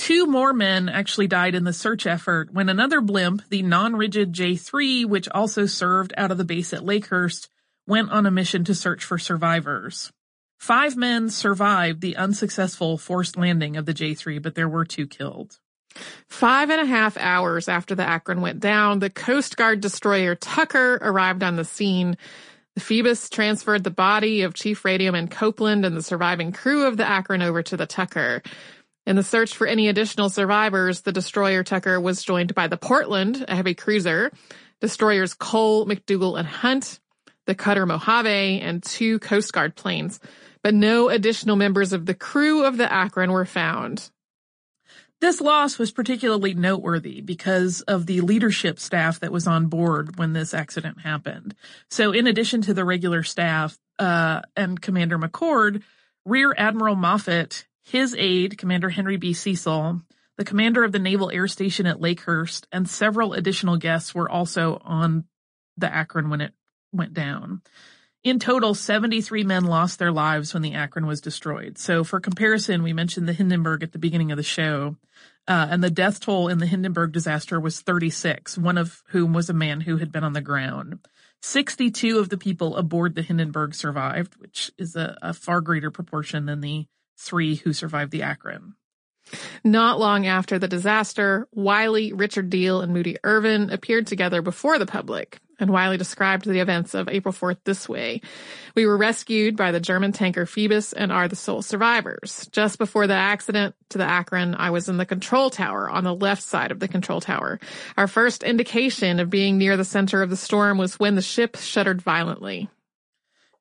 Two 0.00 0.24
more 0.24 0.54
men 0.54 0.88
actually 0.88 1.26
died 1.26 1.54
in 1.54 1.64
the 1.64 1.74
search 1.74 2.06
effort 2.06 2.54
when 2.54 2.70
another 2.70 3.02
blimp, 3.02 3.42
the 3.50 3.60
non-rigid 3.60 4.32
J-3, 4.32 5.04
which 5.04 5.28
also 5.28 5.66
served 5.66 6.14
out 6.16 6.30
of 6.30 6.38
the 6.38 6.44
base 6.44 6.72
at 6.72 6.80
Lakehurst, 6.80 7.48
went 7.86 8.10
on 8.10 8.24
a 8.24 8.30
mission 8.30 8.64
to 8.64 8.74
search 8.74 9.04
for 9.04 9.18
survivors. 9.18 10.10
Five 10.58 10.96
men 10.96 11.28
survived 11.28 12.00
the 12.00 12.16
unsuccessful 12.16 12.96
forced 12.96 13.36
landing 13.36 13.76
of 13.76 13.84
the 13.84 13.92
J-3, 13.92 14.40
but 14.40 14.54
there 14.54 14.70
were 14.70 14.86
two 14.86 15.06
killed. 15.06 15.58
Five 16.30 16.70
and 16.70 16.80
a 16.80 16.86
half 16.86 17.18
hours 17.18 17.68
after 17.68 17.94
the 17.94 18.08
Akron 18.08 18.40
went 18.40 18.58
down, 18.58 19.00
the 19.00 19.10
Coast 19.10 19.58
Guard 19.58 19.82
destroyer 19.82 20.34
Tucker 20.34 20.98
arrived 21.02 21.42
on 21.42 21.56
the 21.56 21.64
scene. 21.66 22.16
The 22.74 22.80
Phoebus 22.80 23.28
transferred 23.28 23.84
the 23.84 23.90
body 23.90 24.42
of 24.42 24.54
Chief 24.54 24.82
Radioman 24.82 25.30
Copeland 25.30 25.84
and 25.84 25.94
the 25.94 26.02
surviving 26.02 26.52
crew 26.52 26.86
of 26.86 26.96
the 26.96 27.06
Akron 27.06 27.42
over 27.42 27.62
to 27.64 27.76
the 27.76 27.84
Tucker. 27.84 28.42
In 29.06 29.16
the 29.16 29.22
search 29.22 29.56
for 29.56 29.66
any 29.66 29.88
additional 29.88 30.28
survivors, 30.28 31.00
the 31.00 31.12
destroyer 31.12 31.64
Tucker 31.64 32.00
was 32.00 32.22
joined 32.22 32.54
by 32.54 32.68
the 32.68 32.76
Portland, 32.76 33.44
a 33.48 33.56
heavy 33.56 33.74
cruiser, 33.74 34.30
destroyers 34.80 35.34
Cole, 35.34 35.86
McDougal, 35.86 36.38
and 36.38 36.46
Hunt, 36.46 37.00
the 37.46 37.54
cutter 37.54 37.86
Mojave, 37.86 38.60
and 38.60 38.82
two 38.82 39.18
Coast 39.18 39.52
Guard 39.52 39.74
planes. 39.74 40.20
But 40.62 40.74
no 40.74 41.08
additional 41.08 41.56
members 41.56 41.92
of 41.92 42.06
the 42.06 42.14
crew 42.14 42.64
of 42.64 42.76
the 42.76 42.92
Akron 42.92 43.32
were 43.32 43.46
found. 43.46 44.10
This 45.20 45.40
loss 45.40 45.78
was 45.78 45.90
particularly 45.90 46.54
noteworthy 46.54 47.20
because 47.20 47.82
of 47.82 48.06
the 48.06 48.22
leadership 48.22 48.78
staff 48.78 49.20
that 49.20 49.32
was 49.32 49.46
on 49.46 49.66
board 49.66 50.18
when 50.18 50.32
this 50.32 50.54
accident 50.54 51.00
happened. 51.00 51.54
So 51.90 52.12
in 52.12 52.26
addition 52.26 52.62
to 52.62 52.74
the 52.74 52.86
regular 52.86 53.22
staff, 53.22 53.78
uh, 53.98 54.40
and 54.56 54.80
Commander 54.80 55.18
McCord, 55.18 55.82
Rear 56.24 56.54
Admiral 56.56 56.96
Moffett 56.96 57.64
his 57.84 58.14
aide, 58.16 58.58
Commander 58.58 58.90
Henry 58.90 59.16
B. 59.16 59.32
Cecil, 59.32 60.02
the 60.36 60.44
commander 60.44 60.84
of 60.84 60.92
the 60.92 60.98
Naval 60.98 61.30
Air 61.30 61.48
Station 61.48 61.86
at 61.86 62.00
Lakehurst, 62.00 62.66
and 62.72 62.88
several 62.88 63.34
additional 63.34 63.76
guests 63.76 64.14
were 64.14 64.30
also 64.30 64.80
on 64.84 65.24
the 65.76 65.92
Akron 65.92 66.30
when 66.30 66.40
it 66.40 66.52
went 66.92 67.14
down. 67.14 67.62
In 68.22 68.38
total, 68.38 68.74
73 68.74 69.44
men 69.44 69.64
lost 69.64 69.98
their 69.98 70.12
lives 70.12 70.52
when 70.52 70.62
the 70.62 70.74
Akron 70.74 71.06
was 71.06 71.22
destroyed. 71.22 71.78
So 71.78 72.04
for 72.04 72.20
comparison, 72.20 72.82
we 72.82 72.92
mentioned 72.92 73.26
the 73.26 73.32
Hindenburg 73.32 73.82
at 73.82 73.92
the 73.92 73.98
beginning 73.98 74.30
of 74.30 74.36
the 74.36 74.42
show, 74.42 74.96
uh, 75.48 75.68
and 75.70 75.82
the 75.82 75.90
death 75.90 76.20
toll 76.20 76.48
in 76.48 76.58
the 76.58 76.66
Hindenburg 76.66 77.12
disaster 77.12 77.58
was 77.58 77.80
36, 77.80 78.58
one 78.58 78.76
of 78.76 79.02
whom 79.08 79.32
was 79.32 79.48
a 79.48 79.54
man 79.54 79.80
who 79.80 79.96
had 79.96 80.12
been 80.12 80.24
on 80.24 80.34
the 80.34 80.42
ground. 80.42 80.98
62 81.42 82.18
of 82.18 82.28
the 82.28 82.36
people 82.36 82.76
aboard 82.76 83.14
the 83.14 83.22
Hindenburg 83.22 83.74
survived, 83.74 84.34
which 84.36 84.70
is 84.76 84.96
a, 84.96 85.16
a 85.22 85.32
far 85.32 85.62
greater 85.62 85.90
proportion 85.90 86.44
than 86.44 86.60
the 86.60 86.86
three 87.20 87.56
who 87.56 87.72
survived 87.72 88.10
the 88.10 88.22
Akron. 88.22 88.74
Not 89.62 90.00
long 90.00 90.26
after 90.26 90.58
the 90.58 90.68
disaster, 90.68 91.46
Wiley, 91.52 92.12
Richard 92.12 92.50
Deal, 92.50 92.80
and 92.80 92.92
Moody 92.92 93.16
Irvin 93.22 93.70
appeared 93.70 94.06
together 94.06 94.42
before 94.42 94.78
the 94.78 94.86
public. 94.86 95.38
And 95.60 95.70
Wiley 95.70 95.98
described 95.98 96.46
the 96.46 96.60
events 96.60 96.94
of 96.94 97.08
April 97.08 97.34
4th 97.34 97.58
this 97.64 97.86
way. 97.86 98.22
We 98.74 98.86
were 98.86 98.96
rescued 98.96 99.56
by 99.56 99.72
the 99.72 99.80
German 99.80 100.12
tanker 100.12 100.46
Phoebus 100.46 100.94
and 100.94 101.12
are 101.12 101.28
the 101.28 101.36
sole 101.36 101.60
survivors. 101.60 102.48
Just 102.50 102.78
before 102.78 103.06
the 103.06 103.14
accident 103.14 103.74
to 103.90 103.98
the 103.98 104.04
Akron, 104.04 104.54
I 104.54 104.70
was 104.70 104.88
in 104.88 104.96
the 104.96 105.04
control 105.04 105.50
tower 105.50 105.90
on 105.90 106.02
the 106.02 106.14
left 106.14 106.42
side 106.42 106.70
of 106.72 106.80
the 106.80 106.88
control 106.88 107.20
tower. 107.20 107.60
Our 107.98 108.08
first 108.08 108.42
indication 108.42 109.20
of 109.20 109.28
being 109.28 109.58
near 109.58 109.76
the 109.76 109.84
center 109.84 110.22
of 110.22 110.30
the 110.30 110.36
storm 110.36 110.78
was 110.78 110.98
when 110.98 111.14
the 111.14 111.22
ship 111.22 111.56
shuddered 111.56 112.00
violently. 112.00 112.70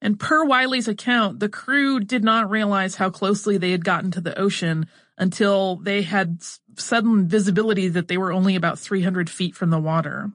And 0.02 0.20
per 0.20 0.46
Wiley's 0.46 0.88
account, 0.88 1.40
the 1.40 1.50
crew 1.50 2.00
did 2.00 2.24
not 2.24 2.50
realize 2.50 2.96
how 2.96 3.10
closely 3.10 3.58
they 3.58 3.72
had 3.72 3.84
gotten 3.84 4.12
to 4.12 4.22
the 4.22 4.38
ocean 4.40 4.88
until 5.18 5.76
they 5.76 6.04
had 6.04 6.42
sudden 6.78 7.28
visibility 7.28 7.90
that 7.90 8.08
they 8.08 8.18
were 8.18 8.32
only 8.32 8.56
about 8.56 8.80
300 8.80 9.30
feet 9.30 9.56
from 9.56 9.70
the 9.70 9.80
water. 9.80 10.32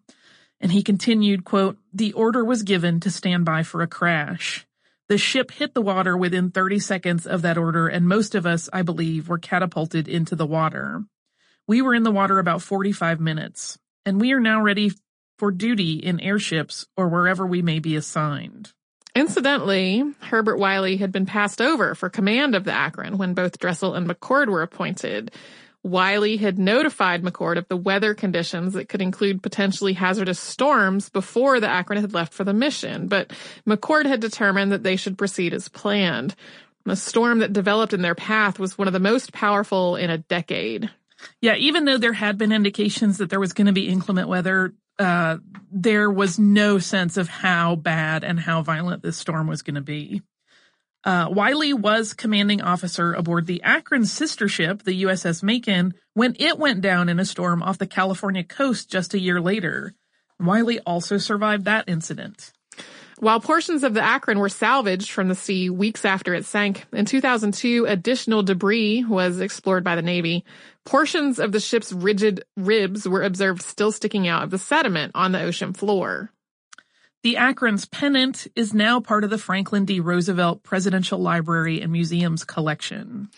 And 0.61 0.70
he 0.72 0.83
continued, 0.83 1.44
quote, 1.44 1.79
the 1.92 2.12
order 2.12 2.44
was 2.44 2.62
given 2.62 3.00
to 3.00 3.11
stand 3.11 3.44
by 3.44 3.62
for 3.62 3.81
a 3.81 3.87
crash. 3.87 4.66
The 5.09 5.18
ship 5.18 5.50
hit 5.50 5.74
the 5.74 5.83
water 5.83 6.16
within 6.16 6.50
30 6.50 6.79
seconds 6.79 7.27
of 7.27 7.42
that 7.42 7.59
order, 7.59 7.88
and 7.88 8.09
most 8.09 8.35
of 8.35 8.46
us, 8.46 8.70
I 8.72 8.83
believe, 8.83 9.29
were 9.29 9.38
catapulted 9.38 10.09
into 10.09 10.35
the 10.35 10.46
water. 10.46 11.05
We 11.66 11.83
were 11.83 11.94
in 11.94 12.05
the 12.05 12.11
water 12.11 12.38
about 12.38 12.62
45 12.62 13.20
minutes, 13.20 13.79
and 14.07 14.20
we 14.20 14.33
are 14.33 14.40
now 14.40 14.62
ready 14.62 14.92
for 15.38 15.50
duty 15.50 15.94
in 15.94 16.20
airships 16.20 16.87
or 16.96 17.09
wherever 17.09 17.46
we 17.46 17.61
may 17.61 17.79
be 17.81 17.96
assigned. 17.96 18.72
Incidentally, 19.14 20.03
Herbert 20.20 20.59
Wiley 20.59 20.96
had 20.96 21.12
been 21.12 21.27
passed 21.27 21.61
over 21.61 21.94
for 21.94 22.09
command 22.09 22.55
of 22.55 22.64
the 22.64 22.72
Akron 22.72 23.16
when 23.16 23.35
both 23.35 23.59
Dresel 23.59 23.94
and 23.94 24.09
McCord 24.09 24.48
were 24.48 24.62
appointed. 24.62 25.33
Wiley 25.85 26.38
had 26.38 26.59
notified 26.59 27.22
McCord 27.22 27.59
of 27.59 27.68
the 27.68 27.77
weather 27.77 28.14
conditions 28.14 28.72
that 28.72 28.88
could 28.88 29.03
include 29.03 29.42
potentially 29.42 29.92
hazardous 29.92 30.40
storms 30.40 31.11
before 31.11 31.61
the 31.61 31.68
Akron 31.68 32.00
had 32.00 32.14
left 32.14 32.33
for 32.33 32.42
the 32.42 32.55
mission, 32.55 33.07
but 33.07 33.33
McCord 33.66 34.07
had 34.07 34.20
determined 34.20 34.72
that 34.72 34.83
they 34.83 34.96
should 34.96 35.18
proceed 35.18 35.53
as 35.53 35.68
planned. 35.68 36.35
The 36.85 36.96
storm 36.96 37.38
that 37.38 37.53
developed 37.53 37.92
in 37.92 38.03
their 38.03 38.14
path 38.14 38.59
was 38.59 38.77
one 38.77 38.88
of 38.88 38.94
the 38.94 39.00
most 39.00 39.33
powerful 39.33 39.94
in 39.96 40.11
a 40.11 40.18
decade. 40.18 40.90
Yeah, 41.40 41.55
even 41.57 41.85
though 41.85 41.98
there 41.98 42.12
had 42.12 42.37
been 42.38 42.53
indications 42.53 43.18
that 43.18 43.31
there 43.31 43.40
was 43.40 43.53
going 43.53 43.66
to 43.66 43.72
be 43.72 43.88
inclement 43.88 44.29
weather, 44.29 44.74
uh, 44.98 45.38
there 45.70 46.11
was 46.11 46.38
no 46.38 46.78
sense 46.78 47.16
of 47.16 47.28
how 47.28 47.76
bad 47.76 48.24
and 48.24 48.38
how 48.38 48.62
violent 48.62 49.02
this 49.02 49.16
storm 49.16 49.46
was 49.46 49.62
going 49.62 49.74
to 49.74 49.80
be. 49.80 50.22
Uh, 51.04 51.28
Wiley 51.30 51.74
was 51.74 52.14
commanding 52.14 52.62
officer 52.62 53.12
aboard 53.12 53.46
the 53.46 53.62
Akron 53.62 54.07
sister 54.07 54.48
ship, 54.48 54.83
the 54.83 55.02
USS 55.02 55.42
Macon, 55.42 55.94
when 56.14 56.35
it 56.38 56.59
went 56.59 56.80
down 56.80 57.09
in 57.11 57.20
a 57.20 57.26
storm 57.26 57.62
off 57.62 57.76
the 57.76 57.87
California 57.87 58.42
coast 58.42 58.90
just 58.90 59.12
a 59.12 59.18
year 59.18 59.40
later. 59.40 59.94
Wiley 60.40 60.80
also 60.80 61.18
survived 61.18 61.66
that 61.66 61.88
incident. 61.88 62.52
While 63.18 63.38
portions 63.38 63.85
of 63.85 63.94
the 63.94 64.02
Akron 64.02 64.38
were 64.38 64.48
salvaged 64.48 65.11
from 65.11 65.28
the 65.28 65.35
sea 65.35 65.70
weeks 65.70 66.04
after 66.04 66.35
it 66.35 66.44
sank, 66.44 66.87
in 66.92 67.04
2002 67.04 67.87
additional 67.87 68.42
debris 68.42 69.04
was 69.04 69.40
explored 69.40 69.85
by 69.85 69.94
the 69.94 70.02
Navy. 70.02 70.44
Portions 70.84 71.38
of 71.38 71.52
the 71.52 71.60
ship's 71.60 71.92
rigid 71.92 72.44
ribs 72.56 73.08
were 73.08 73.22
observed 73.22 73.62
still 73.62 73.90
sticking 73.90 74.28
out 74.28 74.42
of 74.42 74.50
the 74.50 74.58
sediment 74.58 75.12
on 75.14 75.32
the 75.32 75.42
ocean 75.42 75.72
floor. 75.72 76.30
The 77.22 77.38
Akron's 77.38 77.86
pennant 77.86 78.48
is 78.54 78.74
now 78.74 79.00
part 79.00 79.24
of 79.24 79.30
the 79.30 79.38
Franklin 79.38 79.86
D. 79.86 79.98
Roosevelt 79.98 80.62
Presidential 80.62 81.18
Library 81.18 81.80
and 81.80 81.90
Museum's 81.90 82.44
collection. 82.44 83.30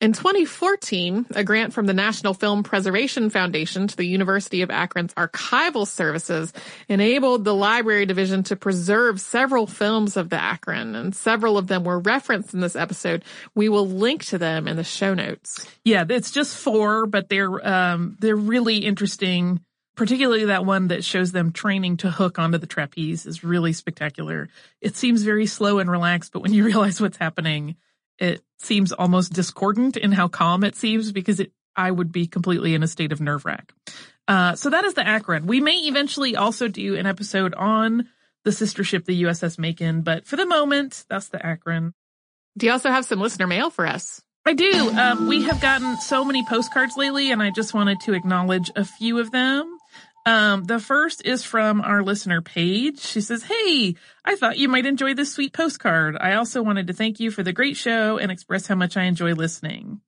In 0.00 0.12
2014, 0.12 1.26
a 1.34 1.42
grant 1.42 1.72
from 1.72 1.86
the 1.86 1.92
National 1.92 2.32
Film 2.32 2.62
Preservation 2.62 3.30
Foundation 3.30 3.88
to 3.88 3.96
the 3.96 4.06
University 4.06 4.62
of 4.62 4.70
Akron's 4.70 5.12
archival 5.14 5.88
services 5.88 6.52
enabled 6.88 7.44
the 7.44 7.54
library 7.54 8.06
division 8.06 8.44
to 8.44 8.54
preserve 8.54 9.20
several 9.20 9.66
films 9.66 10.16
of 10.16 10.28
the 10.28 10.40
Akron, 10.40 10.94
and 10.94 11.16
several 11.16 11.58
of 11.58 11.66
them 11.66 11.82
were 11.82 11.98
referenced 11.98 12.54
in 12.54 12.60
this 12.60 12.76
episode. 12.76 13.24
We 13.56 13.68
will 13.68 13.88
link 13.88 14.24
to 14.26 14.38
them 14.38 14.68
in 14.68 14.76
the 14.76 14.84
show 14.84 15.14
notes. 15.14 15.66
Yeah, 15.84 16.04
it's 16.08 16.30
just 16.30 16.56
four, 16.56 17.06
but 17.06 17.28
they're 17.28 17.66
um, 17.66 18.16
they're 18.20 18.36
really 18.36 18.78
interesting 18.78 19.60
particularly 19.96 20.44
that 20.44 20.64
one 20.64 20.88
that 20.88 21.02
shows 21.02 21.32
them 21.32 21.50
training 21.50 21.96
to 21.96 22.08
hook 22.08 22.38
onto 22.38 22.56
the 22.56 22.68
trapeze 22.68 23.26
is 23.26 23.42
really 23.42 23.72
spectacular. 23.72 24.48
It 24.80 24.94
seems 24.94 25.24
very 25.24 25.46
slow 25.46 25.80
and 25.80 25.90
relaxed, 25.90 26.32
but 26.32 26.40
when 26.40 26.54
you 26.54 26.64
realize 26.66 27.00
what's 27.00 27.16
happening, 27.16 27.74
it 28.18 28.42
seems 28.58 28.92
almost 28.92 29.32
discordant 29.32 29.96
in 29.96 30.12
how 30.12 30.28
calm 30.28 30.64
it 30.64 30.76
seems 30.76 31.12
because 31.12 31.40
it, 31.40 31.52
I 31.76 31.90
would 31.90 32.12
be 32.12 32.26
completely 32.26 32.74
in 32.74 32.82
a 32.82 32.88
state 32.88 33.12
of 33.12 33.20
nerve 33.20 33.44
wrack. 33.44 33.72
Uh, 34.26 34.54
so 34.56 34.70
that 34.70 34.84
is 34.84 34.94
the 34.94 35.06
Akron. 35.06 35.46
We 35.46 35.60
may 35.60 35.76
eventually 35.76 36.36
also 36.36 36.68
do 36.68 36.96
an 36.96 37.06
episode 37.06 37.54
on 37.54 38.08
the 38.44 38.52
sister 38.52 38.84
ship, 38.84 39.04
the 39.04 39.22
USS 39.22 39.58
Macon, 39.58 40.02
but 40.02 40.26
for 40.26 40.36
the 40.36 40.46
moment, 40.46 41.04
that's 41.08 41.28
the 41.28 41.44
Akron. 41.44 41.94
Do 42.56 42.66
you 42.66 42.72
also 42.72 42.90
have 42.90 43.04
some 43.04 43.20
listener 43.20 43.46
mail 43.46 43.70
for 43.70 43.86
us? 43.86 44.22
I 44.44 44.54
do. 44.54 44.90
Um, 44.90 45.28
we 45.28 45.42
have 45.44 45.60
gotten 45.60 45.96
so 45.98 46.24
many 46.24 46.44
postcards 46.44 46.96
lately, 46.96 47.30
and 47.30 47.42
I 47.42 47.50
just 47.50 47.74
wanted 47.74 48.00
to 48.00 48.14
acknowledge 48.14 48.70
a 48.74 48.84
few 48.84 49.18
of 49.18 49.30
them. 49.30 49.77
Um, 50.28 50.64
the 50.64 50.78
first 50.78 51.24
is 51.24 51.42
from 51.42 51.80
our 51.80 52.02
listener 52.02 52.42
Paige. 52.42 53.00
She 53.00 53.22
says, 53.22 53.42
Hey, 53.42 53.94
I 54.26 54.36
thought 54.36 54.58
you 54.58 54.68
might 54.68 54.84
enjoy 54.84 55.14
this 55.14 55.32
sweet 55.32 55.54
postcard. 55.54 56.18
I 56.20 56.34
also 56.34 56.62
wanted 56.62 56.88
to 56.88 56.92
thank 56.92 57.18
you 57.18 57.30
for 57.30 57.42
the 57.42 57.54
great 57.54 57.78
show 57.78 58.18
and 58.18 58.30
express 58.30 58.66
how 58.66 58.74
much 58.74 58.98
I 58.98 59.04
enjoy 59.04 59.32
listening. 59.32 60.02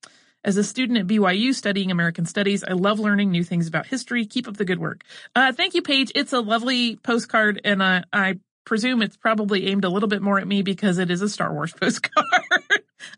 As 0.44 0.58
a 0.58 0.64
student 0.64 0.98
at 0.98 1.06
BYU 1.06 1.54
studying 1.54 1.90
American 1.90 2.26
Studies, 2.26 2.62
I 2.62 2.72
love 2.72 3.00
learning 3.00 3.30
new 3.30 3.42
things 3.42 3.66
about 3.66 3.86
history. 3.86 4.26
Keep 4.26 4.46
up 4.46 4.58
the 4.58 4.66
good 4.66 4.78
work. 4.78 5.04
Uh, 5.34 5.52
thank 5.52 5.72
you, 5.72 5.80
Paige. 5.80 6.12
It's 6.14 6.34
a 6.34 6.40
lovely 6.40 6.96
postcard, 6.96 7.62
and 7.64 7.82
I, 7.82 8.04
I 8.12 8.40
presume 8.66 9.00
it's 9.00 9.16
probably 9.16 9.68
aimed 9.68 9.86
a 9.86 9.88
little 9.88 10.08
bit 10.08 10.20
more 10.20 10.38
at 10.38 10.46
me 10.46 10.60
because 10.60 10.98
it 10.98 11.10
is 11.10 11.22
a 11.22 11.30
Star 11.30 11.50
Wars 11.50 11.72
postcard. 11.80 12.59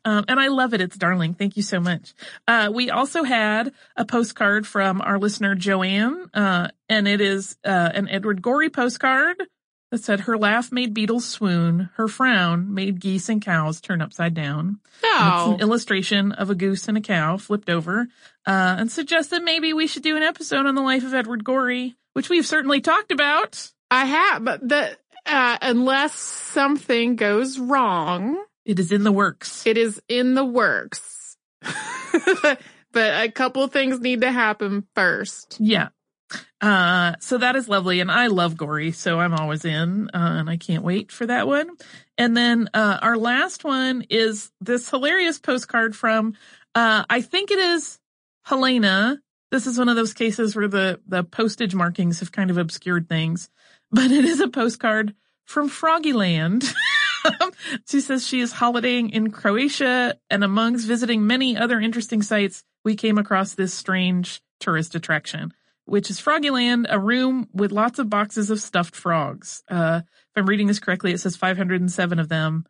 Um, 0.04 0.24
and 0.28 0.38
I 0.38 0.48
love 0.48 0.74
it. 0.74 0.80
It's 0.80 0.96
darling. 0.96 1.34
Thank 1.34 1.56
you 1.56 1.62
so 1.62 1.80
much. 1.80 2.14
Uh, 2.46 2.70
we 2.72 2.90
also 2.90 3.22
had 3.22 3.72
a 3.96 4.04
postcard 4.04 4.66
from 4.66 5.00
our 5.00 5.18
listener 5.18 5.54
Joanne, 5.54 6.30
uh, 6.34 6.68
and 6.88 7.08
it 7.08 7.20
is 7.20 7.56
uh, 7.64 7.90
an 7.94 8.08
Edward 8.08 8.42
Gorey 8.42 8.70
postcard 8.70 9.42
that 9.92 10.02
said 10.02 10.20
her 10.20 10.38
laugh 10.38 10.72
made 10.72 10.94
beetles 10.94 11.26
swoon, 11.26 11.90
her 11.96 12.08
frown 12.08 12.72
made 12.72 12.98
geese 12.98 13.28
and 13.28 13.42
cows 13.42 13.80
turn 13.80 14.00
upside 14.00 14.32
down. 14.32 14.80
Oh. 15.04 15.52
It's 15.52 15.54
an 15.54 15.68
illustration 15.68 16.32
of 16.32 16.48
a 16.48 16.54
goose 16.54 16.88
and 16.88 16.96
a 16.96 17.02
cow 17.02 17.36
flipped 17.36 17.68
over, 17.68 18.08
uh, 18.46 18.76
and 18.78 18.90
suggested 18.90 19.42
maybe 19.42 19.74
we 19.74 19.86
should 19.86 20.02
do 20.02 20.16
an 20.16 20.22
episode 20.22 20.64
on 20.64 20.74
the 20.74 20.82
life 20.82 21.04
of 21.04 21.12
Edward 21.12 21.44
Gorey, 21.44 21.94
which 22.14 22.30
we've 22.30 22.46
certainly 22.46 22.80
talked 22.80 23.12
about. 23.12 23.70
I 23.90 24.06
have, 24.06 24.42
but 24.42 24.66
the 24.66 24.96
uh, 25.26 25.58
unless 25.60 26.14
something 26.14 27.16
goes 27.16 27.58
wrong, 27.58 28.42
it 28.64 28.78
is 28.78 28.92
in 28.92 29.04
the 29.04 29.12
works. 29.12 29.66
It 29.66 29.76
is 29.76 30.00
in 30.08 30.34
the 30.34 30.44
works. 30.44 31.36
but 31.62 32.58
a 32.94 33.30
couple 33.30 33.66
things 33.68 34.00
need 34.00 34.20
to 34.20 34.30
happen 34.30 34.86
first. 34.94 35.56
Yeah. 35.58 35.88
Uh, 36.60 37.14
so 37.20 37.38
that 37.38 37.56
is 37.56 37.68
lovely. 37.68 38.00
And 38.00 38.10
I 38.10 38.28
love 38.28 38.56
Gorey. 38.56 38.92
so 38.92 39.18
I'm 39.18 39.34
always 39.34 39.64
in, 39.64 40.08
uh, 40.14 40.36
and 40.38 40.48
I 40.48 40.56
can't 40.56 40.84
wait 40.84 41.10
for 41.10 41.26
that 41.26 41.46
one. 41.46 41.70
And 42.16 42.36
then, 42.36 42.68
uh, 42.72 42.98
our 43.02 43.16
last 43.16 43.64
one 43.64 44.04
is 44.08 44.50
this 44.60 44.88
hilarious 44.88 45.38
postcard 45.38 45.96
from, 45.96 46.34
uh, 46.74 47.04
I 47.10 47.20
think 47.20 47.50
it 47.50 47.58
is 47.58 47.98
Helena. 48.44 49.20
This 49.50 49.66
is 49.66 49.78
one 49.78 49.88
of 49.88 49.96
those 49.96 50.14
cases 50.14 50.56
where 50.56 50.68
the, 50.68 51.00
the 51.06 51.24
postage 51.24 51.74
markings 51.74 52.20
have 52.20 52.32
kind 52.32 52.50
of 52.50 52.58
obscured 52.58 53.08
things, 53.08 53.50
but 53.90 54.10
it 54.10 54.24
is 54.24 54.40
a 54.40 54.48
postcard 54.48 55.14
from 55.44 55.68
Froggyland. 55.68 56.72
she 57.88 58.00
says 58.00 58.26
she 58.26 58.40
is 58.40 58.52
holidaying 58.52 59.10
in 59.10 59.30
Croatia 59.30 60.16
and 60.30 60.44
amongst 60.44 60.86
visiting 60.86 61.26
many 61.26 61.56
other 61.56 61.80
interesting 61.80 62.22
sites, 62.22 62.62
we 62.84 62.96
came 62.96 63.18
across 63.18 63.54
this 63.54 63.72
strange 63.72 64.40
tourist 64.60 64.94
attraction, 64.94 65.52
which 65.84 66.10
is 66.10 66.20
Froggyland, 66.20 66.86
a 66.88 66.98
room 66.98 67.48
with 67.52 67.72
lots 67.72 67.98
of 67.98 68.10
boxes 68.10 68.50
of 68.50 68.60
stuffed 68.60 68.96
frogs. 68.96 69.62
Uh, 69.68 70.02
if 70.04 70.36
I'm 70.36 70.48
reading 70.48 70.66
this 70.66 70.80
correctly, 70.80 71.12
it 71.12 71.18
says 71.18 71.36
507 71.36 72.18
of 72.18 72.28
them 72.28 72.64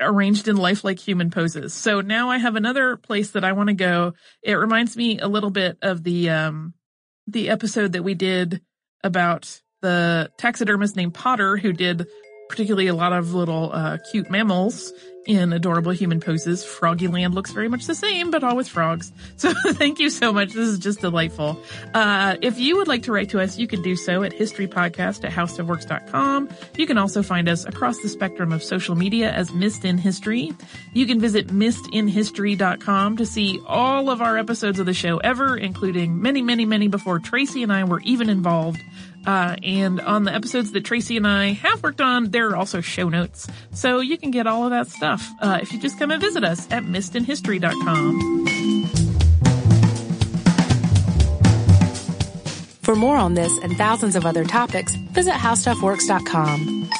arranged 0.00 0.48
in 0.48 0.56
lifelike 0.56 0.98
human 0.98 1.30
poses. 1.30 1.74
So 1.74 2.00
now 2.00 2.30
I 2.30 2.38
have 2.38 2.56
another 2.56 2.96
place 2.96 3.30
that 3.32 3.44
I 3.44 3.52
want 3.52 3.68
to 3.68 3.74
go. 3.74 4.14
It 4.42 4.54
reminds 4.54 4.96
me 4.96 5.18
a 5.18 5.28
little 5.28 5.50
bit 5.50 5.78
of 5.82 6.02
the, 6.02 6.30
um, 6.30 6.74
the 7.26 7.50
episode 7.50 7.92
that 7.92 8.02
we 8.02 8.14
did 8.14 8.62
about 9.04 9.60
the 9.80 10.30
taxidermist 10.38 10.96
named 10.96 11.14
Potter 11.14 11.56
who 11.56 11.72
did 11.72 12.06
particularly 12.52 12.86
a 12.86 12.94
lot 12.94 13.14
of 13.14 13.32
little 13.32 13.72
uh, 13.72 13.96
cute 14.10 14.28
mammals 14.30 14.92
in 15.24 15.54
adorable 15.54 15.90
human 15.92 16.20
poses. 16.20 16.62
Froggyland 16.62 17.32
looks 17.32 17.50
very 17.50 17.66
much 17.66 17.86
the 17.86 17.94
same, 17.94 18.30
but 18.30 18.44
all 18.44 18.56
with 18.56 18.68
frogs. 18.68 19.10
So 19.38 19.54
thank 19.72 19.98
you 19.98 20.10
so 20.10 20.32
much. 20.32 20.52
This 20.52 20.68
is 20.68 20.78
just 20.78 21.00
delightful. 21.00 21.58
Uh, 21.94 22.36
if 22.42 22.60
you 22.60 22.76
would 22.76 22.86
like 22.86 23.04
to 23.04 23.12
write 23.12 23.30
to 23.30 23.40
us, 23.40 23.58
you 23.58 23.66
can 23.66 23.82
do 23.82 23.96
so 23.96 24.22
at 24.22 24.32
historypodcast 24.32 25.24
at 25.24 25.32
howstuffworks.com. 25.32 26.48
You 26.76 26.86
can 26.86 26.98
also 26.98 27.22
find 27.22 27.48
us 27.48 27.64
across 27.64 27.98
the 28.00 28.08
spectrum 28.08 28.52
of 28.52 28.62
social 28.62 28.94
media 28.94 29.32
as 29.32 29.52
Missed 29.52 29.84
in 29.84 29.98
History. 29.98 30.52
You 30.92 31.06
can 31.06 31.18
visit 31.18 31.48
missedinhistory.com 31.48 33.16
to 33.16 33.26
see 33.26 33.60
all 33.66 34.10
of 34.10 34.20
our 34.20 34.36
episodes 34.36 34.78
of 34.78 34.86
the 34.86 34.94
show 34.94 35.16
ever, 35.18 35.56
including 35.56 36.20
many, 36.20 36.42
many, 36.42 36.66
many 36.66 36.88
before 36.88 37.18
Tracy 37.18 37.62
and 37.62 37.72
I 37.72 37.82
were 37.84 38.00
even 38.02 38.28
involved. 38.28 38.80
Uh, 39.26 39.56
and 39.62 40.00
on 40.00 40.24
the 40.24 40.34
episodes 40.34 40.72
that 40.72 40.84
Tracy 40.84 41.16
and 41.16 41.26
I 41.26 41.52
have 41.52 41.82
worked 41.82 42.00
on, 42.00 42.30
there 42.30 42.48
are 42.48 42.56
also 42.56 42.80
show 42.80 43.08
notes. 43.08 43.46
So 43.72 44.00
you 44.00 44.18
can 44.18 44.30
get 44.30 44.46
all 44.46 44.64
of 44.64 44.70
that 44.70 44.88
stuff 44.88 45.28
uh, 45.40 45.58
if 45.62 45.72
you 45.72 45.80
just 45.80 45.98
come 45.98 46.10
and 46.10 46.20
visit 46.20 46.44
us 46.44 46.70
at 46.70 46.84
missedinhistory.com. 46.84 48.42
For 52.82 52.96
more 52.96 53.16
on 53.16 53.34
this 53.34 53.56
and 53.62 53.76
thousands 53.76 54.16
of 54.16 54.26
other 54.26 54.44
topics, 54.44 54.94
visit 55.12 55.34
howstuffworks.com. 55.34 56.90